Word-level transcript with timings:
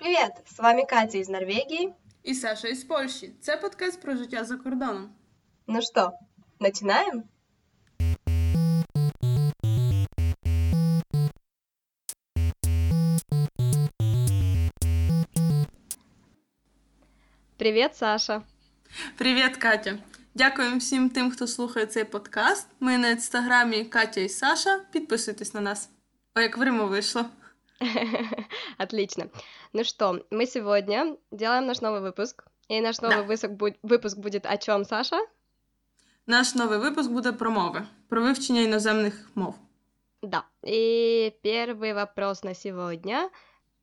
Привет! 0.00 0.32
С 0.46 0.58
вами 0.58 0.84
Катя 0.88 1.18
из 1.18 1.28
Норвегии. 1.28 1.92
І 2.22 2.34
Саша 2.34 2.68
із 2.68 2.84
Польщі. 2.84 3.32
Це 3.40 3.56
подкаст 3.56 4.02
про 4.02 4.16
життя 4.16 4.44
за 4.44 4.56
кордоном. 4.56 5.10
Ну 5.66 5.82
что, 5.82 6.12
начинаем? 6.60 7.22
Привет, 17.56 17.96
Саша. 17.96 18.42
Привіт, 19.16 19.56
Катя. 19.56 19.98
Дякуємо 20.34 20.78
всім 20.78 21.10
тим, 21.10 21.30
хто 21.30 21.46
слухає 21.46 21.86
цей 21.86 22.04
подкаст. 22.04 22.68
Ми 22.80 22.98
на 22.98 23.08
інстаграмі 23.08 23.84
Катя 23.84 24.20
і 24.20 24.28
Саша. 24.28 24.80
Підписуйтесь 24.92 25.54
на 25.54 25.60
нас. 25.60 25.90
О, 26.34 26.40
як 26.40 26.58
в 26.58 26.62
Риму 26.62 26.88
вийшло. 26.88 27.24
Отлично. 28.78 29.28
Ну 29.72 29.84
что, 29.84 30.24
мы 30.30 30.46
сегодня 30.46 31.16
делаем 31.30 31.66
наш 31.66 31.80
новый 31.80 32.00
выпуск. 32.00 32.44
И 32.68 32.80
наш 32.80 33.00
новый 33.00 33.16
Да. 33.16 33.22
выпуск, 33.22 33.44
бу- 33.50 33.76
выпуск 33.82 34.18
будет 34.18 34.46
о 34.46 34.56
чем, 34.56 34.84
Саша? 34.84 35.16
Наш 36.26 36.54
новий 36.54 36.78
випуск 36.78 37.10
буде 37.10 37.32
про 37.32 37.50
мови, 37.50 37.82
про 38.08 38.22
вивчення 38.22 38.60
іноземних 38.60 39.30
мов. 39.34 39.54
Да. 40.22 40.44
И 40.66 41.32
первый 41.44 41.94
вопрос 41.94 42.44
на 42.44 42.54
сегодня. 42.54 43.30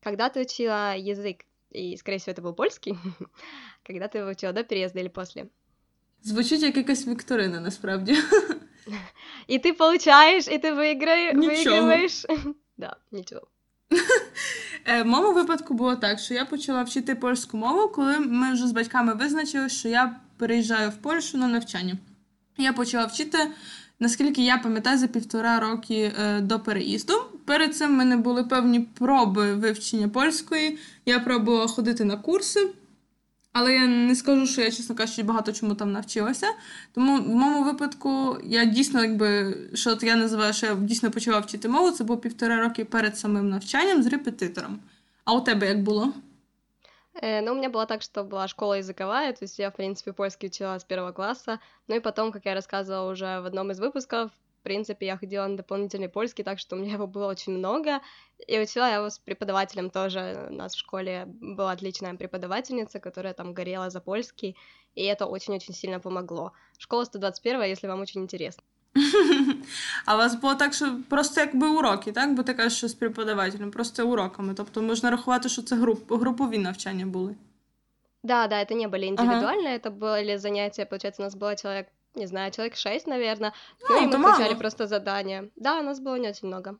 Когда 0.02 0.28
ты 0.28 0.42
учила 0.42 0.94
язык, 0.96 1.44
и, 1.70 1.96
скорее 1.96 2.18
всего, 2.18 2.32
это 2.34 2.42
был 2.42 2.52
польский, 2.54 2.94
когда 3.86 4.06
ты 4.08 4.18
его 4.18 4.30
учила, 4.30 4.52
до 4.52 4.64
переезда 4.64 5.00
или 5.00 5.08
после? 5.08 5.46
Звучить 6.22 6.62
як 6.62 6.76
якась 6.76 7.06
вікторина, 7.06 7.60
насправді. 7.60 8.16
И 9.48 9.58
ты 9.58 9.72
получаешь, 9.72 10.46
и 10.48 10.58
ты 10.58 10.74
выиграешь, 10.74 11.34
Ничего. 11.34 11.76
выигрываешь. 11.76 12.24
Да, 12.76 12.96
ничего. 13.10 13.40
Е, 14.85 15.03
В 15.03 15.05
моєму 15.05 15.33
випадку 15.33 15.73
було 15.73 15.95
так, 15.95 16.19
що 16.19 16.33
я 16.33 16.45
почала 16.45 16.83
вчити 16.83 17.15
польську 17.15 17.57
мову, 17.57 17.87
коли 17.87 18.19
ми 18.19 18.53
вже 18.53 18.67
з 18.67 18.71
батьками 18.71 19.13
визначили, 19.13 19.69
що 19.69 19.89
я 19.89 20.15
переїжджаю 20.37 20.89
в 20.89 20.95
Польщу 20.95 21.37
на 21.37 21.47
навчання. 21.47 21.97
Я 22.57 22.73
почала 22.73 23.05
вчити, 23.05 23.37
наскільки 23.99 24.45
я 24.45 24.57
пам'ятаю, 24.57 24.97
за 24.97 25.07
півтора 25.07 25.59
роки 25.59 26.13
е, 26.19 26.41
до 26.41 26.59
переїзду. 26.59 27.13
Перед 27.45 27.75
цим 27.75 27.89
в 27.89 27.93
мене 27.93 28.17
були 28.17 28.43
певні 28.43 28.79
проби 28.79 29.53
вивчення 29.53 30.09
польської. 30.09 30.77
Я 31.05 31.19
пробувала 31.19 31.67
ходити 31.67 32.03
на 32.03 32.17
курси, 32.17 32.67
але 33.52 33.74
я 33.74 33.86
не 33.86 34.14
скажу, 34.14 34.46
що 34.46 34.60
я, 34.60 34.70
чесно 34.70 34.94
кажучи, 34.94 35.22
багато 35.22 35.52
чому 35.52 35.74
там 35.74 35.92
навчилася. 35.92 36.46
Тому 36.92 37.22
в 37.22 37.28
моєму 37.28 37.64
випадку 37.64 38.38
я 38.44 38.64
дійсно, 38.64 39.02
якби 39.02 39.56
що 39.74 39.90
от 39.90 40.02
я 40.02 40.16
називаю, 40.16 40.52
що 40.52 40.66
я 40.66 40.74
дійсно 40.74 41.10
почала 41.10 41.38
вчити 41.38 41.68
мову, 41.68 41.90
це 41.90 42.04
було 42.04 42.18
півтора 42.18 42.60
роки 42.60 42.84
перед 42.84 43.18
самим 43.18 43.48
навчанням 43.48 44.02
з 44.02 44.06
репетитором. 44.06 44.78
А 45.24 45.34
у 45.34 45.40
тебе 45.40 45.68
як 45.68 45.82
було? 45.82 46.12
Э, 47.22 47.40
ну, 47.42 47.52
у 47.52 47.54
меня 47.54 47.70
было 47.70 47.86
так, 47.86 48.02
что 48.02 48.24
была 48.24 48.48
школа 48.48 48.74
языковая, 48.74 49.32
то 49.32 49.44
есть 49.44 49.58
я, 49.58 49.70
в 49.70 49.74
принципе, 49.74 50.12
польский 50.12 50.48
учила 50.48 50.74
с 50.74 50.84
первого 50.84 51.12
класса. 51.12 51.58
Ну 51.88 51.94
и 51.94 52.00
потом, 52.00 52.32
как 52.32 52.46
я 52.46 52.54
рассказывала 52.54 53.12
уже 53.12 53.40
в 53.40 53.46
одном 53.46 53.70
из 53.70 53.78
выпусков, 53.78 54.30
в 54.59 54.61
принципе, 54.61 55.05
я 55.05 55.17
ходила 55.17 55.47
на 55.47 55.57
дополнительный 55.57 56.09
польский, 56.09 56.43
так 56.43 56.59
что 56.59 56.75
у 56.75 56.79
меня 56.79 56.93
его 56.93 57.07
было 57.07 57.27
очень 57.27 57.57
много. 57.57 58.01
И 58.47 58.59
учила 58.59 58.89
я 58.89 58.95
его 58.95 59.09
с 59.09 59.17
преподавателем 59.19 59.89
тоже. 59.89 60.47
У 60.49 60.53
нас 60.53 60.73
в 60.73 60.77
школе 60.77 61.25
была 61.27 61.71
отличная 61.71 62.15
преподавательница, 62.15 62.99
которая 62.99 63.33
там 63.33 63.53
горела 63.53 63.89
за 63.89 64.01
польский, 64.01 64.55
и 64.95 65.03
это 65.03 65.25
очень-очень 65.25 65.73
сильно 65.73 65.99
помогло. 65.99 66.51
Школа 66.77 67.05
121, 67.05 67.63
если 67.63 67.87
вам 67.87 68.01
очень 68.01 68.21
интересно. 68.21 68.63
А 70.05 70.15
у 70.15 70.17
вас 70.17 70.35
було 70.35 70.55
так, 70.55 70.73
що 70.73 70.99
просто 71.09 71.41
якби 71.41 71.67
уроки, 71.67 72.11
так? 72.11 72.33
Бо 72.33 72.43
ти 72.43 72.53
кажеш, 72.53 72.77
що 72.77 72.87
з 72.87 72.93
преподавателем, 72.93 73.71
просто 73.71 74.07
уроками. 74.07 74.53
Тобто 74.53 74.81
можна 74.81 75.11
рахувати, 75.11 75.49
що 75.49 75.61
це 75.61 75.75
груп, 75.75 76.11
групові 76.11 76.57
навчання 76.57 77.05
були. 77.05 77.35
Да, 78.23 78.47
да, 78.47 78.59
это 78.59 78.73
не 78.73 78.87
были 78.87 79.07
индивидуальные, 79.07 79.77
это 79.77 79.91
были 79.91 80.37
занятия, 80.37 80.85
получается, 80.85 81.21
у 81.21 81.25
нас 81.25 81.35
было 81.35 81.55
человек, 81.55 81.87
не 82.14 82.26
знаю, 82.26 82.50
человек 82.52 82.76
шесть, 82.76 83.06
наверное. 83.06 83.52
Ну, 83.80 83.86
Ну, 83.90 83.96
и 84.02 84.06
мы 84.06 84.08
это 84.08 84.22
получали 84.22 84.48
мало. 84.48 84.54
просто 84.58 84.86
задания. 84.86 85.44
Да, 85.56 85.80
у 85.80 85.82
нас 85.82 86.00
было 86.00 86.18
не 86.18 86.28
очень 86.30 86.48
много. 86.48 86.76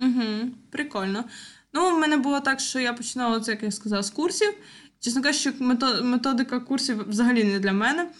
Угу, 0.00 0.50
прикольно. 0.70 1.24
Ну, 1.72 1.96
в 1.96 1.98
мене 1.98 2.16
було 2.16 2.40
так, 2.40 2.60
що 2.60 2.80
я 2.80 2.92
починала, 2.92 3.40
це, 3.40 3.50
як 3.50 3.62
я 3.62 3.70
сказала, 3.70 4.02
з 4.02 4.10
курсів. 4.10 4.54
Чесно 5.00 5.22
кажучи, 5.22 5.50
мето- 5.50 6.02
методика 6.02 6.60
курсів 6.60 7.08
взагалі 7.08 7.44
не 7.44 7.58
для 7.58 7.72
мене. 7.72 8.10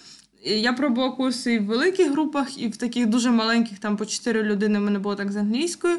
І 0.45 0.61
Я 0.61 0.73
пробувала 0.73 1.13
курси 1.17 1.53
і 1.55 1.59
в 1.59 1.67
великих 1.67 2.11
групах, 2.11 2.59
і 2.59 2.69
в 2.69 2.77
таких 2.77 3.07
дуже 3.07 3.31
маленьких, 3.31 3.79
там 3.79 3.97
по 3.97 4.07
4 4.07 4.43
людини 4.43 4.79
в 4.79 4.83
мене 4.83 4.99
було 4.99 5.15
так 5.15 5.33
з 5.33 5.37
англійською. 5.37 5.99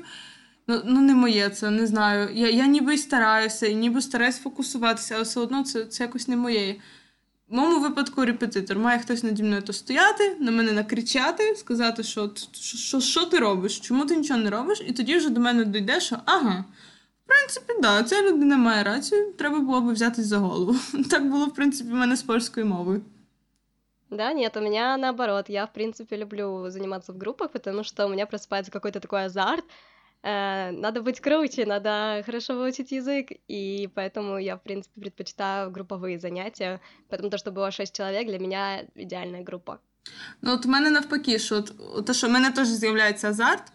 Ну, 0.68 0.82
ну 0.86 1.02
не 1.02 1.16
моє 1.16 1.50
це, 1.50 1.70
не 1.70 1.88
знаю. 1.88 2.30
Я, 2.34 2.50
я 2.50 2.66
ніби 2.68 2.94
й 2.96 2.98
стараюся, 2.98 3.68
і 3.68 3.76
ніби 3.76 4.02
стараюсь 4.02 4.38
фокусуватися, 4.40 5.14
але 5.16 5.24
все 5.24 5.40
одно 5.40 5.64
це, 5.64 5.86
це 5.86 6.04
якось 6.04 6.28
не 6.28 6.36
моє. 6.38 6.76
В 7.49 7.55
моєму 7.55 7.81
випадку 7.81 8.25
репетитор. 8.25 8.79
Має 8.79 8.99
хтось 8.99 9.23
наді 9.23 9.43
мною 9.43 9.63
то 9.63 9.73
стояти, 9.73 10.37
на 10.41 10.51
мене 10.51 10.73
накричати, 10.73 11.55
сказати, 11.57 12.03
що, 12.03 12.31
що, 12.53 12.79
що, 12.79 13.01
що 13.01 13.27
ти 13.27 13.39
робиш, 13.39 13.81
чому 13.81 14.07
ти 14.07 14.17
нічого 14.17 14.41
не 14.41 14.51
робиш, 14.51 14.83
і 14.87 14.93
тоді 14.93 15.17
вже 15.17 15.31
до 15.31 15.41
мене 15.41 15.65
дійде, 15.65 16.01
що 16.01 16.19
ага. 16.25 16.65
В 17.25 17.29
принципі, 17.29 17.73
да, 17.83 18.03
ця 18.03 18.23
людина 18.23 18.57
має 18.57 18.83
рацію, 18.83 19.33
треба 19.33 19.59
було 19.59 19.81
би 19.81 19.93
взятись 19.93 20.27
за 20.27 20.39
голову. 20.39 20.77
Так 21.11 21.31
було, 21.31 21.47
в 21.47 21.55
принципі, 21.55 21.91
в 21.91 21.95
мене 21.95 22.17
з 22.17 22.23
польською 22.23 22.67
мовою. 22.67 23.03
Да, 24.11 24.33
нет, 24.33 24.57
у 24.57 24.61
меня 24.61 24.97
наоборот. 24.97 25.51
Я, 25.51 25.65
в 25.65 25.73
принципе, 25.73 26.17
люблю 26.17 26.71
заниматься 26.71 27.13
в 27.13 27.19
группах, 27.19 27.51
потому 27.51 27.85
что 27.85 28.07
у 28.07 28.09
меня 28.09 28.27
просыпается 28.27 28.71
какой-то 28.71 29.01
такой 29.01 29.25
азарт. 29.25 29.65
Э, 30.24 30.72
Надо 30.72 31.02
быть 31.02 31.20
круче, 31.20 31.66
надо 31.66 32.24
хорошо 32.26 32.54
выучить 32.54 32.92
язык, 32.92 33.38
и 33.50 33.90
поэтому 33.96 34.38
я, 34.38 34.56
в 34.56 34.62
принципе, 34.64 35.02
предпочитаю 35.02 35.70
групповые 35.72 36.18
занятия, 36.20 36.80
потому 37.10 37.30
то, 37.30 37.38
что 37.38 37.52
было 37.52 37.72
шесть 37.72 37.96
человек, 37.96 38.28
для 38.28 38.40
меня 38.40 38.86
идеальная 38.96 39.44
группа. 39.44 39.80
Ну, 40.42 40.54
от 40.54 40.66
в 40.66 40.70
мене 40.70 40.90
навпаки, 40.92 41.40
що 41.40 41.56
от, 41.56 41.74
от 41.94 42.06
те, 42.06 42.14
що 42.14 42.28
в 42.28 42.32
мене 42.32 42.52
теж 42.52 42.68
з'являється 42.68 43.30
азарт, 43.30 43.72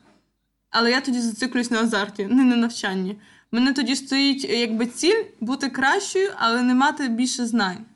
але 0.70 0.90
я 0.90 1.00
тоді 1.00 1.20
зациклююсь 1.20 1.70
на 1.70 1.80
азарті, 1.80 2.26
не 2.26 2.44
на 2.44 2.56
навчанні. 2.56 3.20
В 3.52 3.54
мене 3.54 3.72
тоді 3.72 3.96
стоїть 3.96 4.44
якби 4.44 4.86
ціль 4.86 5.24
бути 5.40 5.68
кращою, 5.70 6.32
але 6.36 6.62
не 6.62 6.74
мати 6.74 7.08
більше 7.08 7.46
знань. 7.46 7.86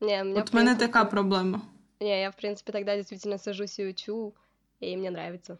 Не, 0.00 0.22
у 0.22 0.24
меня, 0.24 0.40
От 0.40 0.48
в 0.48 0.52
в 0.52 0.54
мене 0.54 0.70
принципе, 0.70 0.92
така 0.92 1.04
проблема. 1.04 1.60
Не, 2.00 2.20
я, 2.20 2.30
в 2.30 2.36
принципе, 2.36 2.72
тогда 2.72 2.96
действительно 2.96 3.38
сажусь 3.38 3.78
и 3.78 3.88
учу, 3.90 4.34
и 4.82 4.96
мне 4.96 5.08
нравится. 5.10 5.58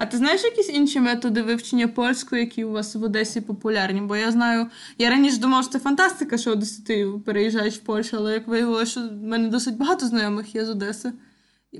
А 0.00 0.06
ти 0.06 0.16
знаєш 0.16 0.44
якісь 0.44 0.68
інші 0.68 1.00
методи 1.00 1.42
вивчення 1.42 1.88
польської, 1.88 2.42
які 2.42 2.64
у 2.64 2.70
вас 2.70 2.94
в 2.94 3.02
Одесі 3.02 3.40
популярні? 3.40 4.00
Бо 4.00 4.16
я 4.16 4.30
знаю, 4.30 4.66
я 4.98 5.10
раніше 5.10 5.36
думала, 5.36 5.62
що 5.62 5.72
це 5.72 5.78
фантастика, 5.78 6.38
що 6.38 6.52
одесити 6.52 7.08
переїжджаєш 7.26 7.74
в 7.74 7.78
Польщу, 7.78 8.16
але 8.16 8.32
як 8.32 8.48
виявилося, 8.48 8.90
що 8.90 9.00
в 9.00 9.12
мене 9.12 9.48
досить 9.48 9.76
багато 9.76 10.06
знайомих 10.06 10.54
є 10.54 10.64
з 10.64 10.70
Одеси. 10.70 11.12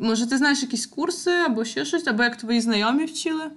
Може, 0.01 0.27
ти 0.29 0.39
знаєш 0.39 0.63
якісь 0.63 0.87
курси 0.87 1.31
або 1.31 1.65
ще 1.65 1.85
щось, 1.85 2.07
або 2.07 2.23
як 2.23 2.37
твої 2.37 2.61
знайомі 2.61 3.05
вчили? 3.05 3.51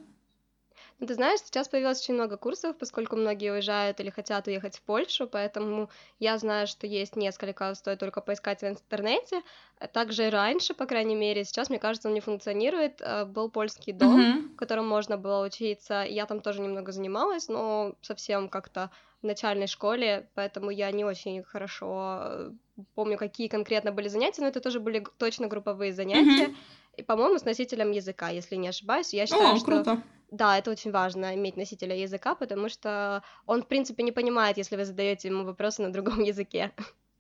Ну, 1.04 1.08
ты 1.08 1.16
знаешь, 1.16 1.42
сейчас 1.42 1.68
появилось 1.68 2.00
очень 2.02 2.14
много 2.14 2.38
курсов, 2.38 2.78
поскольку 2.78 3.18
многие 3.18 3.52
уезжают 3.52 4.00
или 4.00 4.10
хотят 4.10 4.48
уехать 4.48 4.78
в 4.78 4.82
Польшу, 4.84 5.28
поэтому 5.28 5.90
я 6.18 6.38
знаю, 6.38 6.66
что 6.66 6.88
есть 6.88 7.18
несколько, 7.18 7.76
стоит 7.76 8.00
только 8.00 8.22
поискать 8.22 8.62
в 8.62 8.64
интернете. 8.64 9.42
А 9.80 9.88
Также 9.88 10.30
раньше, 10.30 10.74
по 10.74 10.86
крайней 10.86 11.16
мере, 11.16 11.44
сейчас, 11.44 11.70
мне 11.70 11.78
кажется, 11.78 12.08
он 12.08 12.14
не 12.14 12.22
функционирует. 12.22 13.02
э, 13.02 13.26
Был 13.26 13.52
польский 13.52 13.92
дом, 13.92 14.30
Мгм. 14.30 14.52
в 14.54 14.56
котором 14.56 14.88
можно 14.88 15.18
было 15.18 15.46
учиться. 15.46 16.06
Я 16.08 16.26
там 16.26 16.40
тоже 16.40 16.62
немного 16.62 16.94
занималась, 16.94 17.50
но 17.50 17.96
совсем 18.02 18.48
как-то 18.48 18.90
в 19.22 19.26
начальной 19.26 19.68
школе, 19.68 20.30
поэтому 20.36 20.70
я 20.70 20.90
не 20.92 21.04
очень 21.04 21.44
хорошо 21.44 22.20
э, 22.22 22.52
помню, 22.96 23.18
какие 23.18 23.50
конкретно 23.50 23.92
были 23.92 24.08
занятия, 24.08 24.42
но 24.42 24.48
это 24.48 24.62
тоже 24.62 24.80
были 24.80 25.06
точно 25.18 25.48
групповые 25.50 25.92
занятия. 25.92 26.48
Мгм. 26.48 26.56
И, 26.96 27.04
по-моему, 27.04 27.38
с 27.40 27.44
носителем 27.44 27.92
языка, 27.92 28.30
если 28.30 28.56
не 28.56 28.70
ошибаюсь. 28.70 29.14
Я 29.14 29.26
считаю, 29.28 29.56
О, 29.56 29.60
что 29.60 29.66
круто. 29.66 30.02
да, 30.33 30.59
это 30.59 30.71
очень 30.71 30.93
важно 30.93 31.35
иметь 31.35 31.57
носителя 31.57 31.95
языка, 32.07 32.35
потому 32.35 32.69
что 32.69 33.23
он, 33.47 33.61
в 33.63 33.67
принципе, 33.69 34.03
не 34.03 34.13
понимает, 34.13 34.59
если 34.59 34.77
вы 34.77 34.85
задаете 34.85 35.29
ему 35.29 35.45
вопросы 35.45 35.83
на 35.83 35.91
другом 35.91 36.21
языке. 36.21 36.71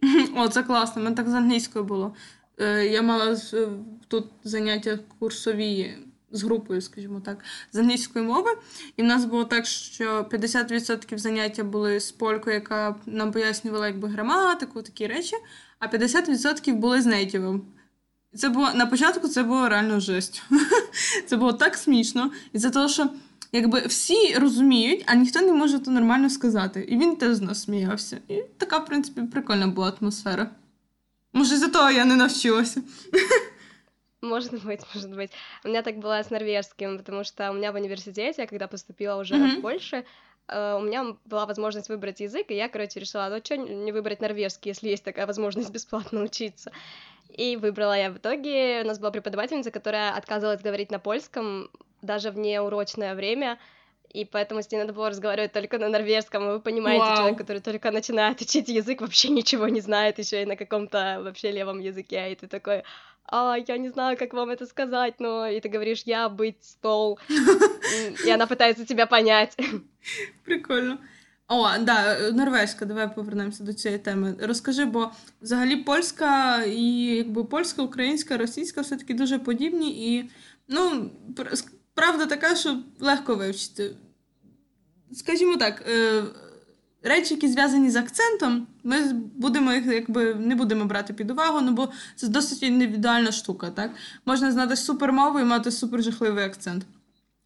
О, 0.36 0.48
це 0.48 0.62
класно. 0.62 1.02
У 1.02 1.04
мене 1.04 1.16
так 1.16 1.28
з 1.28 1.34
англійською 1.34 1.84
було. 1.84 2.14
Е, 2.60 2.86
Я 2.86 3.02
мала 3.02 3.36
з- 3.36 3.54
е, 3.54 3.68
тут 4.08 4.26
заняття 4.44 4.98
курсові 5.18 5.96
з 6.30 6.42
групою, 6.42 6.80
скажімо 6.80 7.20
так, 7.20 7.44
з 7.72 7.78
англійської 7.78 8.24
мови. 8.24 8.50
І 8.96 9.02
в 9.02 9.04
нас 9.04 9.24
було 9.24 9.44
так, 9.44 9.66
що 9.66 10.24
50% 10.30 11.18
заняття 11.18 11.64
були 11.64 12.00
з 12.00 12.12
полькою, 12.12 12.54
яка 12.54 12.96
нам 13.06 13.32
пояснювала 13.32 13.86
якби 13.86 14.08
граматику, 14.08 14.82
такі 14.82 15.06
речі, 15.06 15.36
а 15.78 15.86
50% 15.88 16.74
були 16.74 17.02
з 17.02 17.06
нейтівом. 17.06 17.66
І 18.32 18.36
Це 18.36 18.48
було 18.48 18.70
на 18.74 18.86
початку 18.86 19.28
це 19.28 19.42
було 19.42 19.68
реально 19.68 20.00
жесть. 20.00 20.42
Це 21.26 21.36
було 21.36 21.52
так 21.52 21.76
смішно. 21.76 22.30
І 22.52 22.58
це 22.58 22.70
того, 22.70 22.88
що 22.88 23.10
якби 23.52 23.80
всі 23.80 24.34
розуміють, 24.34 25.04
а 25.06 25.14
ніхто 25.14 25.40
не 25.40 25.52
може 25.52 25.78
то 25.78 25.90
нормально 25.90 26.30
сказати. 26.30 26.86
І 26.88 26.98
він 26.98 27.16
теж 27.16 27.34
з 27.34 27.40
нас 27.40 27.62
сміявся. 27.62 28.18
І 28.28 28.42
така, 28.58 28.78
в 28.78 28.86
принципі, 28.86 29.22
прикольна 29.22 29.66
була 29.66 29.92
атмосфера. 30.00 30.50
Може, 31.32 31.56
за 31.56 31.68
того 31.68 31.90
я 31.90 32.04
не 32.04 32.16
навчилася. 32.16 32.82
Может 34.22 34.52
быть, 34.52 34.80
может 34.94 35.10
быть. 35.10 35.30
У 35.64 35.68
меня 35.68 35.82
так 35.82 35.98
было 35.98 36.18
с 36.20 36.30
норвежским, 36.30 36.98
потому 36.98 37.24
что 37.24 37.50
у 37.50 37.54
меня 37.54 37.70
в 37.70 37.76
университете, 37.76 38.42
я 38.42 38.46
когда 38.46 38.66
поступила 38.66 39.16
уже 39.16 39.34
Мгм. 39.36 39.56
в 39.58 39.62
Польше, 39.62 40.04
э, 40.48 40.76
у 40.78 40.80
меня 40.80 41.14
была 41.30 41.46
возможность 41.46 41.88
выбрать 41.90 42.20
язык, 42.20 42.46
и 42.50 42.54
я, 42.54 42.68
короче, 42.68 43.00
решила, 43.00 43.28
ну 43.30 43.40
что 43.44 43.56
не 43.56 43.92
выбрать 43.92 44.20
норвежский, 44.20 44.70
если 44.70 44.88
есть 44.90 45.04
такая 45.04 45.26
возможность 45.26 45.70
бесплатно 45.70 46.22
учиться. 46.22 46.72
И 47.35 47.55
выбрала 47.57 47.97
я 47.97 48.11
в 48.11 48.17
итоге. 48.17 48.81
У 48.83 48.87
нас 48.87 48.99
была 48.99 49.11
преподавательница, 49.11 49.71
которая 49.71 50.13
отказывалась 50.13 50.61
говорить 50.61 50.91
на 50.91 50.99
польском 50.99 51.69
даже 52.01 52.31
в 52.31 52.37
неурочное 52.37 53.15
время, 53.15 53.57
и 54.11 54.25
поэтому 54.25 54.61
с 54.61 54.69
ней 54.71 54.77
надо 54.77 54.93
было 54.93 55.09
разговаривать 55.09 55.53
только 55.53 55.79
на 55.79 55.89
норвежском, 55.89 56.43
и 56.43 56.51
вы 56.53 56.59
понимаете, 56.59 57.03
Вау. 57.03 57.17
человек, 57.17 57.37
который 57.37 57.61
только 57.61 57.89
начинает 57.91 58.41
учить 58.41 58.67
язык, 58.67 59.01
вообще 59.01 59.29
ничего 59.29 59.67
не 59.69 59.81
знает 59.81 60.19
еще 60.19 60.43
и 60.43 60.45
на 60.45 60.55
каком-то 60.55 61.21
вообще 61.23 61.51
левом 61.51 61.79
языке, 61.79 62.31
и 62.31 62.35
ты 62.35 62.47
такой, 62.47 62.83
а, 63.25 63.55
я 63.55 63.77
не 63.77 63.89
знаю, 63.89 64.17
как 64.17 64.33
вам 64.33 64.49
это 64.49 64.67
сказать, 64.67 65.19
но 65.19 65.47
и 65.47 65.59
ты 65.59 65.69
говоришь, 65.69 66.03
я 66.05 66.29
быть 66.29 66.63
стол, 66.63 67.19
и 68.25 68.29
она 68.29 68.45
пытается 68.45 68.85
тебя 68.85 69.07
понять. 69.07 69.57
Прикольно. 70.45 70.99
О, 71.47 71.77
да, 71.77 72.17
норвежська, 72.31 72.85
давай 72.85 73.15
повернемося 73.15 73.63
до 73.63 73.73
цієї 73.73 73.99
теми. 73.99 74.35
Розкажи, 74.39 74.85
бо 74.85 75.11
взагалі 75.41 75.75
польська 75.75 76.63
і 76.63 76.85
якби 77.15 77.43
польська, 77.43 77.81
українська, 77.81 78.37
російська 78.37 78.81
все-таки 78.81 79.13
дуже 79.13 79.39
подібні, 79.39 80.15
і 80.15 80.29
ну, 80.67 81.11
правда 81.93 82.25
така, 82.25 82.55
що 82.55 82.77
легко 82.99 83.35
вивчити. 83.35 83.95
Скажімо 85.13 85.57
так, 85.57 85.83
е, 85.89 86.23
речі, 87.03 87.33
які 87.33 87.47
зв'язані 87.47 87.89
з 87.89 87.95
акцентом, 87.95 88.67
ми 88.83 89.13
будемо 89.13 89.73
їх 89.73 89.85
якби 89.85 90.33
не 90.33 90.55
будемо 90.55 90.85
брати 90.85 91.13
під 91.13 91.31
увагу, 91.31 91.61
ну 91.61 91.71
бо 91.71 91.89
це 92.15 92.27
досить 92.27 92.63
індивідуальна 92.63 93.31
штука. 93.31 93.69
так? 93.69 93.91
Можна 94.25 94.51
знати 94.51 94.75
супермову 94.75 95.39
і 95.39 95.43
мати 95.43 95.71
супержахливий 95.71 96.45
акцент. 96.45 96.85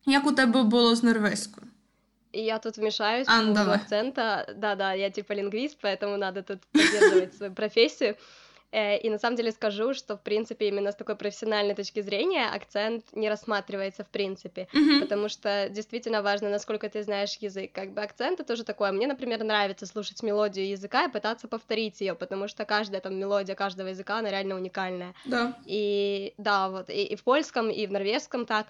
Як 0.06 0.28
у 0.28 0.32
тебе 0.32 0.64
було 0.64 0.96
з 0.96 1.04
норвезькою? 1.04 1.67
Я 2.42 2.60
тут 2.60 2.78
вмешаюсь 2.78 3.28
а, 3.28 3.40
по 3.40 3.54
поводу 3.54 3.72
акцента. 3.72 4.54
Да-да, 4.56 4.94
я 4.94 5.10
типа 5.10 5.34
лингвист, 5.34 5.78
поэтому 5.82 6.18
надо 6.18 6.44
тут 6.44 6.62
поддерживать 6.72 7.36
свою 7.36 7.54
профессию. 7.54 8.16
Э, 8.72 8.98
и 8.98 9.10
на 9.10 9.18
самом 9.18 9.38
деле 9.38 9.52
скажу, 9.52 9.94
что, 9.94 10.18
в 10.18 10.22
принципе, 10.22 10.68
именно 10.68 10.92
с 10.92 10.96
такой 10.96 11.16
профессиональной 11.16 11.74
точки 11.74 12.02
зрения 12.02 12.46
акцент 12.46 13.06
не 13.14 13.30
рассматривается 13.30 14.04
в 14.04 14.10
принципе, 14.10 14.68
mm-hmm. 14.74 15.00
потому 15.00 15.30
что 15.30 15.70
действительно 15.70 16.22
важно, 16.22 16.50
насколько 16.50 16.90
ты 16.90 17.04
знаешь 17.04 17.38
язык. 17.40 17.72
Как 17.72 17.94
бы 17.94 18.02
акцент 18.02 18.40
это 18.40 18.48
тоже 18.48 18.64
такое. 18.64 18.92
Мне, 18.92 19.08
например, 19.08 19.44
нравится 19.44 19.86
слушать 19.86 20.22
мелодию 20.22 20.68
языка 20.68 21.06
и 21.06 21.12
пытаться 21.12 21.48
повторить 21.48 22.02
ее, 22.02 22.14
потому 22.14 22.48
что 22.48 22.66
каждая 22.66 23.00
там 23.00 23.16
мелодия 23.16 23.56
каждого 23.56 23.88
языка, 23.88 24.20
она 24.20 24.30
реально 24.30 24.56
уникальная. 24.56 25.14
Да. 25.26 25.58
И 25.66 26.34
да, 26.38 26.70
вот, 26.70 26.90
и, 26.90 27.04
и 27.04 27.16
в 27.16 27.24
польском, 27.24 27.70
и 27.70 27.88
в 27.88 27.92
норвежском 27.92 28.46
так. 28.46 28.68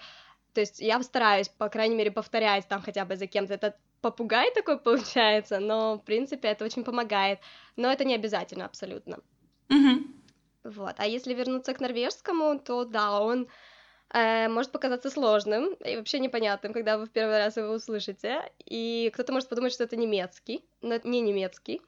То 0.58 0.62
есть 0.62 0.80
я 0.80 1.04
стараюсь, 1.04 1.50
по 1.50 1.70
крайней 1.70 1.96
мере, 1.96 2.10
повторять 2.10 2.68
там 2.68 2.82
хотя 2.82 3.06
бы 3.06 3.16
за 3.16 3.28
кем-то. 3.28 3.54
Это 3.54 3.76
попугай 4.02 4.52
такой 4.52 4.80
получается, 4.84 5.60
но, 5.60 5.98
в 6.00 6.04
принципе, 6.04 6.48
это 6.48 6.66
очень 6.66 6.84
помогает. 6.84 7.38
Но 7.76 7.92
это 7.92 8.06
не 8.06 8.16
обязательно 8.16 8.66
абсолютно. 8.66 9.20
Угу. 9.70 10.04
Вот. 10.64 10.96
А 10.98 11.06
если 11.06 11.36
вернуться 11.36 11.76
к 11.76 11.80
норвежскому, 11.80 12.60
то 12.60 12.86
да, 12.86 13.22
он 13.22 13.48
э, 14.16 14.48
может 14.50 14.72
показаться 14.72 15.12
сложным 15.12 15.76
и 15.76 15.96
вообще 15.96 16.20
непонятным, 16.20 16.74
когда 16.74 16.98
вы 16.98 17.06
в 17.06 17.12
первый 17.12 17.38
раз 17.38 17.58
его 17.58 17.74
услышите. 17.74 18.42
И 18.66 19.12
кто-то 19.14 19.34
может 19.34 19.50
подумать, 19.50 19.74
что 19.74 19.84
это 19.84 19.96
немецкий, 19.96 20.66
но 20.82 20.96
это 20.96 21.08
не 21.08 21.22
немецкий. 21.22 21.82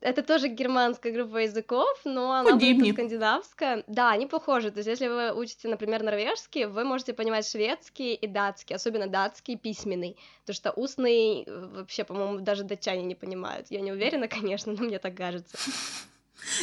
Это 0.00 0.22
тоже 0.22 0.48
германская 0.48 1.12
группа 1.12 1.38
языков, 1.38 2.00
но 2.04 2.32
она 2.32 2.56
будет 2.56 2.92
скандинавская. 2.94 3.84
Да, 3.86 4.10
они 4.10 4.26
похожи. 4.26 4.70
То 4.70 4.78
есть, 4.78 4.88
если 4.88 5.08
вы 5.08 5.32
учите, 5.32 5.68
например, 5.68 6.02
норвежский, 6.02 6.66
вы 6.66 6.84
можете 6.84 7.12
понимать 7.12 7.48
шведский 7.48 8.14
и 8.14 8.26
датский, 8.26 8.76
особенно 8.76 9.08
датский 9.08 9.56
письменный. 9.56 10.16
Потому 10.40 10.54
что 10.54 10.70
устный 10.72 11.46
вообще, 11.46 12.04
по-моему, 12.04 12.40
даже 12.40 12.64
датчане 12.64 13.02
не 13.02 13.14
понимают. 13.14 13.66
Я 13.70 13.80
не 13.80 13.92
уверена, 13.92 14.28
конечно, 14.38 14.72
но 14.72 14.84
мне 14.84 14.98
так 14.98 15.16
кажется. 15.16 15.58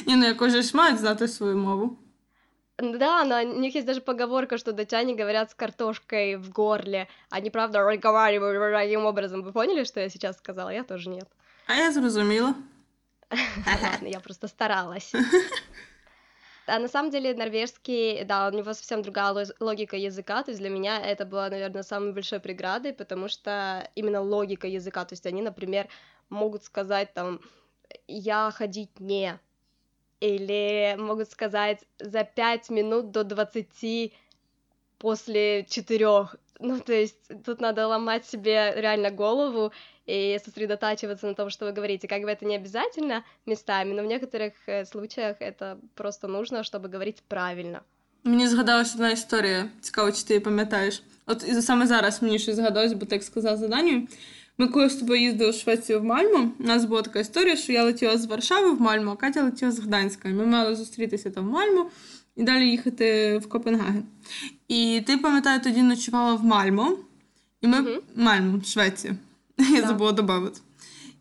Не, 0.05 0.15
ну 0.15 0.25
якось 0.25 0.53
ж 0.53 0.77
мають 0.77 0.99
знати 0.99 1.27
свою 1.27 1.57
мову. 1.57 1.97
Да, 2.77 3.23
но 3.23 3.41
у 3.41 3.59
них 3.59 3.75
есть 3.75 3.87
даже 3.87 4.01
поговорка, 4.01 4.57
что 4.57 4.73
датчане 4.73 5.15
говорят 5.15 5.51
с 5.51 5.53
картошкой 5.53 6.35
в 6.35 6.49
горле. 6.49 7.07
Они, 7.29 7.49
правда, 7.49 7.79
разговаривают 7.79 8.73
таким 8.73 9.05
образом. 9.05 9.43
Вы 9.43 9.51
поняли, 9.51 9.85
что 9.85 9.99
я 9.99 10.09
сейчас 10.09 10.37
сказала? 10.37 10.69
Я 10.69 10.83
тоже 10.83 11.09
нет. 11.09 11.27
А 11.67 11.75
я 11.75 11.91
зрозумела. 11.91 12.53
Ладно, 13.31 14.07
я 14.07 14.19
просто 14.19 14.47
старалась. 14.47 15.11
А 16.67 16.79
на 16.79 16.87
самом 16.87 17.11
деле 17.11 17.35
норвежский, 17.35 18.23
да, 18.23 18.47
у 18.47 18.51
него 18.51 18.73
совсем 18.73 19.03
другая 19.03 19.45
логика 19.59 19.97
языка, 19.97 20.41
то 20.41 20.49
есть 20.49 20.59
для 20.59 20.71
меня 20.71 20.99
это 20.99 21.23
было, 21.23 21.47
наверное, 21.47 21.83
самой 21.83 22.11
большой 22.11 22.39
преградой, 22.39 22.91
потому 22.91 23.27
что 23.27 23.87
именно 23.93 24.19
логика 24.21 24.65
языка, 24.65 25.05
то 25.05 25.13
есть 25.13 25.27
они, 25.27 25.43
например, 25.43 25.87
могут 26.29 26.63
сказать 26.63 27.13
там 27.13 27.39
«я 28.07 28.49
ходить 28.49 28.99
не», 28.99 29.39
или 30.19 30.95
могут 30.97 31.29
сказать 31.29 31.85
за 31.99 32.23
5 32.23 32.69
минут 32.69 33.11
до 33.11 33.23
20 33.23 34.13
после 34.98 35.64
4. 35.64 36.28
Ну, 36.60 36.80
то 36.80 36.92
есть 36.92 37.16
тут 37.44 37.60
надо 37.60 37.88
ломать 37.88 38.26
себе 38.26 38.74
реально 38.76 39.10
голову 39.10 39.72
и 40.06 40.38
сосредотачиваться 40.44 41.26
на 41.26 41.34
том, 41.34 41.50
что 41.50 41.66
вы 41.66 41.72
говорите. 41.72 42.08
Как 42.08 42.22
бы 42.22 42.30
это 42.30 42.44
не 42.44 42.56
обязательно 42.56 43.24
местами, 43.46 43.92
но 43.92 44.02
в 44.02 44.06
некоторых 44.06 44.52
э, 44.66 44.84
случаях 44.84 45.36
это 45.40 45.78
просто 45.94 46.28
нужно, 46.28 46.62
чтобы 46.62 46.88
говорить 46.92 47.22
правильно. 47.28 47.80
Мені 48.24 48.48
згадалася 48.48 48.94
одна 48.94 49.10
історія, 49.10 49.70
цікаво, 49.80 50.12
чи 50.12 50.24
ти 50.24 50.34
її 50.34 50.40
пам'ятаєш. 50.40 51.02
От 51.26 51.48
і 51.48 51.62
саме 51.62 51.86
зараз 51.86 52.22
мені 52.22 52.38
щось 52.38 52.56
згадалось, 52.56 52.92
бо 52.92 53.06
так 53.06 53.22
сказав 53.22 53.56
за 53.56 53.68
Данію. 53.68 54.08
Ми 54.57 54.67
коли 54.67 54.89
з 54.89 54.95
тобою 54.95 55.21
їздили 55.21 55.51
в 55.51 55.53
Швецію 55.53 55.99
в 55.99 56.03
Мальму, 56.03 56.51
у 56.59 56.63
нас 56.63 56.85
була 56.85 57.01
така 57.01 57.19
історія, 57.19 57.55
що 57.55 57.73
я 57.73 57.83
летіла 57.83 58.17
з 58.17 58.25
Варшави 58.25 58.71
в 58.71 58.81
Мальму, 58.81 59.11
а 59.11 59.15
Катя 59.15 59.43
летіла 59.43 59.71
з 59.71 59.79
Гданська. 59.79 60.29
Ми 60.29 60.45
мали 60.45 60.75
зустрітися 60.75 61.29
там 61.29 61.47
в 61.47 61.51
Мальму 61.51 61.89
і 62.35 62.43
далі 62.43 62.69
їхати 62.69 63.37
в 63.37 63.49
Копенгаген. 63.49 64.03
І 64.67 65.03
ти, 65.07 65.17
пам'ятаю, 65.17 65.61
тоді 65.61 65.81
ночувала 65.81 66.33
в 66.33 66.43
Мальму, 66.43 66.97
і 67.61 67.67
ми 67.67 67.77
mm-hmm. 67.77 67.99
Мальму, 68.15 68.61
Швеція. 68.63 69.15
Я 69.57 69.65
yeah. 69.65 69.87
забула 69.87 70.11
додати. 70.11 70.59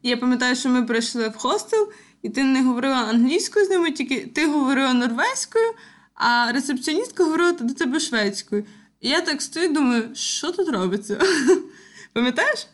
І 0.03 0.09
я 0.09 0.17
пам'ятаю, 0.17 0.57
що 0.57 0.69
ми 0.69 0.83
прийшли 0.83 1.29
в 1.29 1.37
хостел, 1.37 1.89
і 2.23 2.31
ти 2.31 2.45
не 2.45 2.63
говорила 2.63 2.97
англійською 2.97 3.67
з 3.67 3.71
ними, 3.71 3.91
тільки 3.91 4.21
ти 4.21 4.47
говорила 4.47 4.93
норвезькою, 4.93 5.73
а 6.15 6.53
рецепціоністка 6.53 7.25
говорила 7.25 7.53
до 7.53 7.75
тебе 7.75 8.01
шведською. 8.01 8.65
І 9.01 9.09
я 9.09 9.21
так 9.21 9.43
стою 9.43 9.67
і 9.67 9.73
думаю, 9.73 10.11
що 10.15 10.53
тут 10.53 10.69
робиться? 10.69 11.21
Пам'ятаєш? 12.13 12.67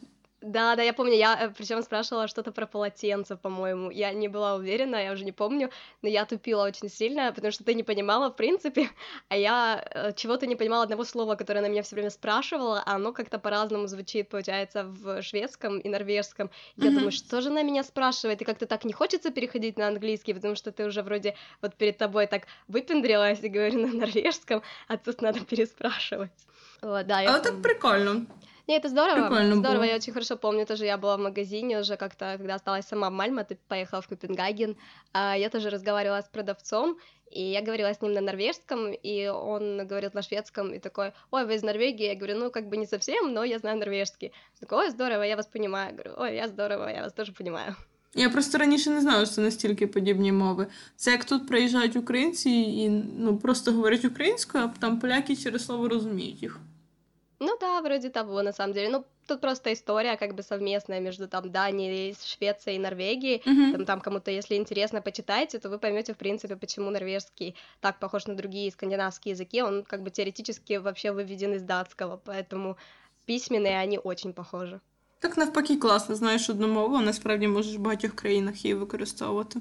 Да, 0.43 0.75
да, 0.75 0.83
я 0.83 0.95
помню, 0.95 1.17
я 1.17 1.39
э, 1.39 1.51
причем 1.51 1.83
спрашивала 1.83 2.27
что-то 2.27 2.51
про 2.51 2.67
полотенце, 2.67 3.37
по-моему. 3.37 3.91
Я 3.91 4.13
не 4.15 4.27
была 4.27 4.55
уверена, 4.55 4.97
я 4.97 5.13
уже 5.13 5.25
не 5.25 5.33
помню, 5.33 5.71
но 6.01 6.09
я 6.09 6.25
тупила 6.25 6.65
очень 6.65 6.89
сильно, 6.89 7.31
потому 7.33 7.53
что 7.53 7.63
ты 7.63 7.75
не 7.75 7.83
понимала, 7.83 8.31
в 8.31 8.37
принципе, 8.37 8.89
а 9.29 9.37
я 9.37 9.85
э, 9.91 10.13
чего-то 10.15 10.47
не 10.47 10.57
понимала 10.57 10.85
одного 10.85 11.05
слова, 11.05 11.35
которое 11.35 11.59
она 11.61 11.69
меня 11.69 11.83
все 11.83 11.95
время 11.95 12.09
спрашивала, 12.09 12.83
а 12.87 12.95
оно 12.95 13.13
как-то 13.13 13.39
по-разному 13.39 13.87
звучит, 13.87 14.31
получается, 14.31 14.85
в 14.85 15.21
шведском 15.23 15.79
и 15.79 15.89
норвежском. 15.91 16.51
Я 16.77 16.89
mm-hmm. 16.89 16.95
думаю, 16.95 17.13
что 17.13 17.43
же 17.43 17.51
она 17.51 17.63
меня 17.63 17.83
спрашивает, 17.83 18.41
и 18.41 18.47
как-то 18.47 18.65
так 18.65 18.87
не 18.87 18.95
хочется 18.95 19.31
переходить 19.31 19.77
на 19.77 19.89
английский, 19.89 20.33
потому 20.33 20.55
что 20.55 20.73
ты 20.73 20.87
уже 20.87 21.03
вроде 21.03 21.37
вот 21.61 21.75
перед 21.75 21.99
тобой 21.99 22.27
так 22.27 22.47
выпендрилась 22.67 23.41
и 23.43 23.49
говорю 23.49 23.87
на 23.87 23.93
норвежском, 23.93 24.63
а 24.89 24.97
тут 24.97 25.21
надо 25.21 25.41
переспрашивать. 25.41 26.31
Вот, 26.81 27.07
да, 27.07 27.21
я... 27.21 27.37
А 27.37 27.41
так 27.41 27.61
прикольно. 27.61 28.27
Не, 28.68 28.78
это 28.78 28.90
здорово. 28.90 29.28
Прикольно 29.28 29.56
здорово, 29.56 29.82
было. 29.82 29.90
я 29.90 29.96
очень 29.96 30.14
хорошо 30.14 30.38
помню, 30.38 30.66
тоже 30.66 30.86
я 30.86 30.98
была 30.98 31.18
в 31.18 31.20
магазине 31.20 31.80
уже 31.80 31.98
как-то, 31.98 32.36
когда 32.38 32.56
осталась 32.56 32.88
сама 32.88 33.10
в 33.10 33.14
Мальме, 33.14 33.44
ты 33.44 33.58
поехала 33.68 34.02
в 34.02 34.08
Копенгаген, 34.08 34.76
а 35.14 35.38
я 35.38 35.50
тоже 35.50 35.70
разговаривала 35.70 36.22
с 36.22 36.28
продавцом, 36.30 36.98
и 37.32 37.42
я 37.42 37.62
говорила 37.62 37.90
с 37.90 38.02
ним 38.02 38.14
на 38.14 38.22
норвежском, 38.22 38.92
и 38.92 39.28
он 39.28 39.86
говорил 39.88 40.12
на 40.14 40.22
шведском, 40.22 40.74
и 40.74 40.80
такой, 40.80 41.12
ой, 41.32 41.46
вы 41.46 41.56
из 41.56 41.64
Норвегии? 41.64 42.06
Я 42.06 42.16
говорю, 42.16 42.40
ну, 42.40 42.52
как 42.52 42.70
бы 42.70 42.78
не 42.78 42.86
совсем, 42.86 43.34
но 43.34 43.44
я 43.44 43.60
знаю 43.60 43.78
норвежский. 43.78 44.32
Такой, 44.60 44.86
ой, 44.86 44.90
здорово, 44.90 45.24
я 45.24 45.36
вас 45.36 45.48
понимаю. 45.48 45.90
Я 45.90 45.92
говорю, 45.92 46.14
ой, 46.18 46.36
я 46.36 46.48
здорово, 46.48 46.90
я 46.90 47.04
вас 47.04 47.14
тоже 47.14 47.34
понимаю. 47.34 47.76
Я 48.18 48.30
просто 48.30 48.58
раніше 48.58 48.90
не 48.90 49.02
знала, 49.02 49.26
що 49.26 49.36
це 49.36 49.42
настільки 49.42 49.88
подібні 49.88 50.32
мови. 50.32 50.68
Це 50.96 51.12
як 51.12 51.26
тут 51.26 51.48
приїжджають 51.48 51.96
українці 51.96 52.50
і 52.50 52.90
ну, 53.18 53.38
просто 53.38 53.72
говорять 53.72 54.06
українською, 54.06 54.64
а 54.64 54.80
там 54.80 55.00
поляки 55.00 55.36
через 55.36 55.66
слово 55.66 55.90
розуміють 55.90 56.42
їх. 56.42 56.60
Ну 57.40 57.58
да, 57.60 57.82
вроде 57.82 58.10
того, 58.10 58.42
на 58.44 58.54
самом 58.54 58.74
деле. 58.74 58.90
Ну, 58.90 59.06
тут 59.28 59.42
просто 59.42 59.74
история 59.74 60.16
как 60.18 60.36
бы 60.36 60.44
совместная 60.44 61.02
между 61.02 61.28
там 61.28 61.52
Данией, 61.52 62.16
Швецией 62.26 62.78
и 62.78 62.80
Норвегией. 62.80 63.42
Mm-hmm. 63.46 63.72
Там, 63.72 63.86
там 63.86 64.02
кому-то, 64.02 64.32
если 64.32 64.56
интересно, 64.56 65.02
почитайте, 65.02 65.60
то 65.60 65.70
вы 65.70 65.78
поймете, 65.78 66.14
в 66.14 66.18
принципе, 66.18 66.56
почему 66.56 66.92
норвежский 66.92 67.56
так 67.82 68.00
похож 68.00 68.28
на 68.28 68.36
другие 68.36 68.72
скандинавские 68.72 69.32
языки. 69.32 69.62
Он 69.62 69.84
как 69.84 70.02
бы 70.02 70.12
теоретически 70.12 70.78
вообще 70.78 71.12
выведен 71.12 71.54
из 71.54 71.64
датского, 71.64 72.22
поэтому 72.26 72.78
письменные 73.26 73.80
они 73.80 74.00
очень 74.00 74.34
похожи. 74.34 74.80
Так 75.20 75.38
навпаки, 75.38 75.78
класно, 75.78 76.16
знаєш 76.16 76.50
одну 76.50 76.68
мову, 76.68 76.96
а 76.96 77.02
насправді 77.02 77.48
можеш 77.48 77.76
в 77.76 77.80
багатьох 77.80 78.12
країнах 78.12 78.66
її 78.66 78.76
використовувати. 78.76 79.60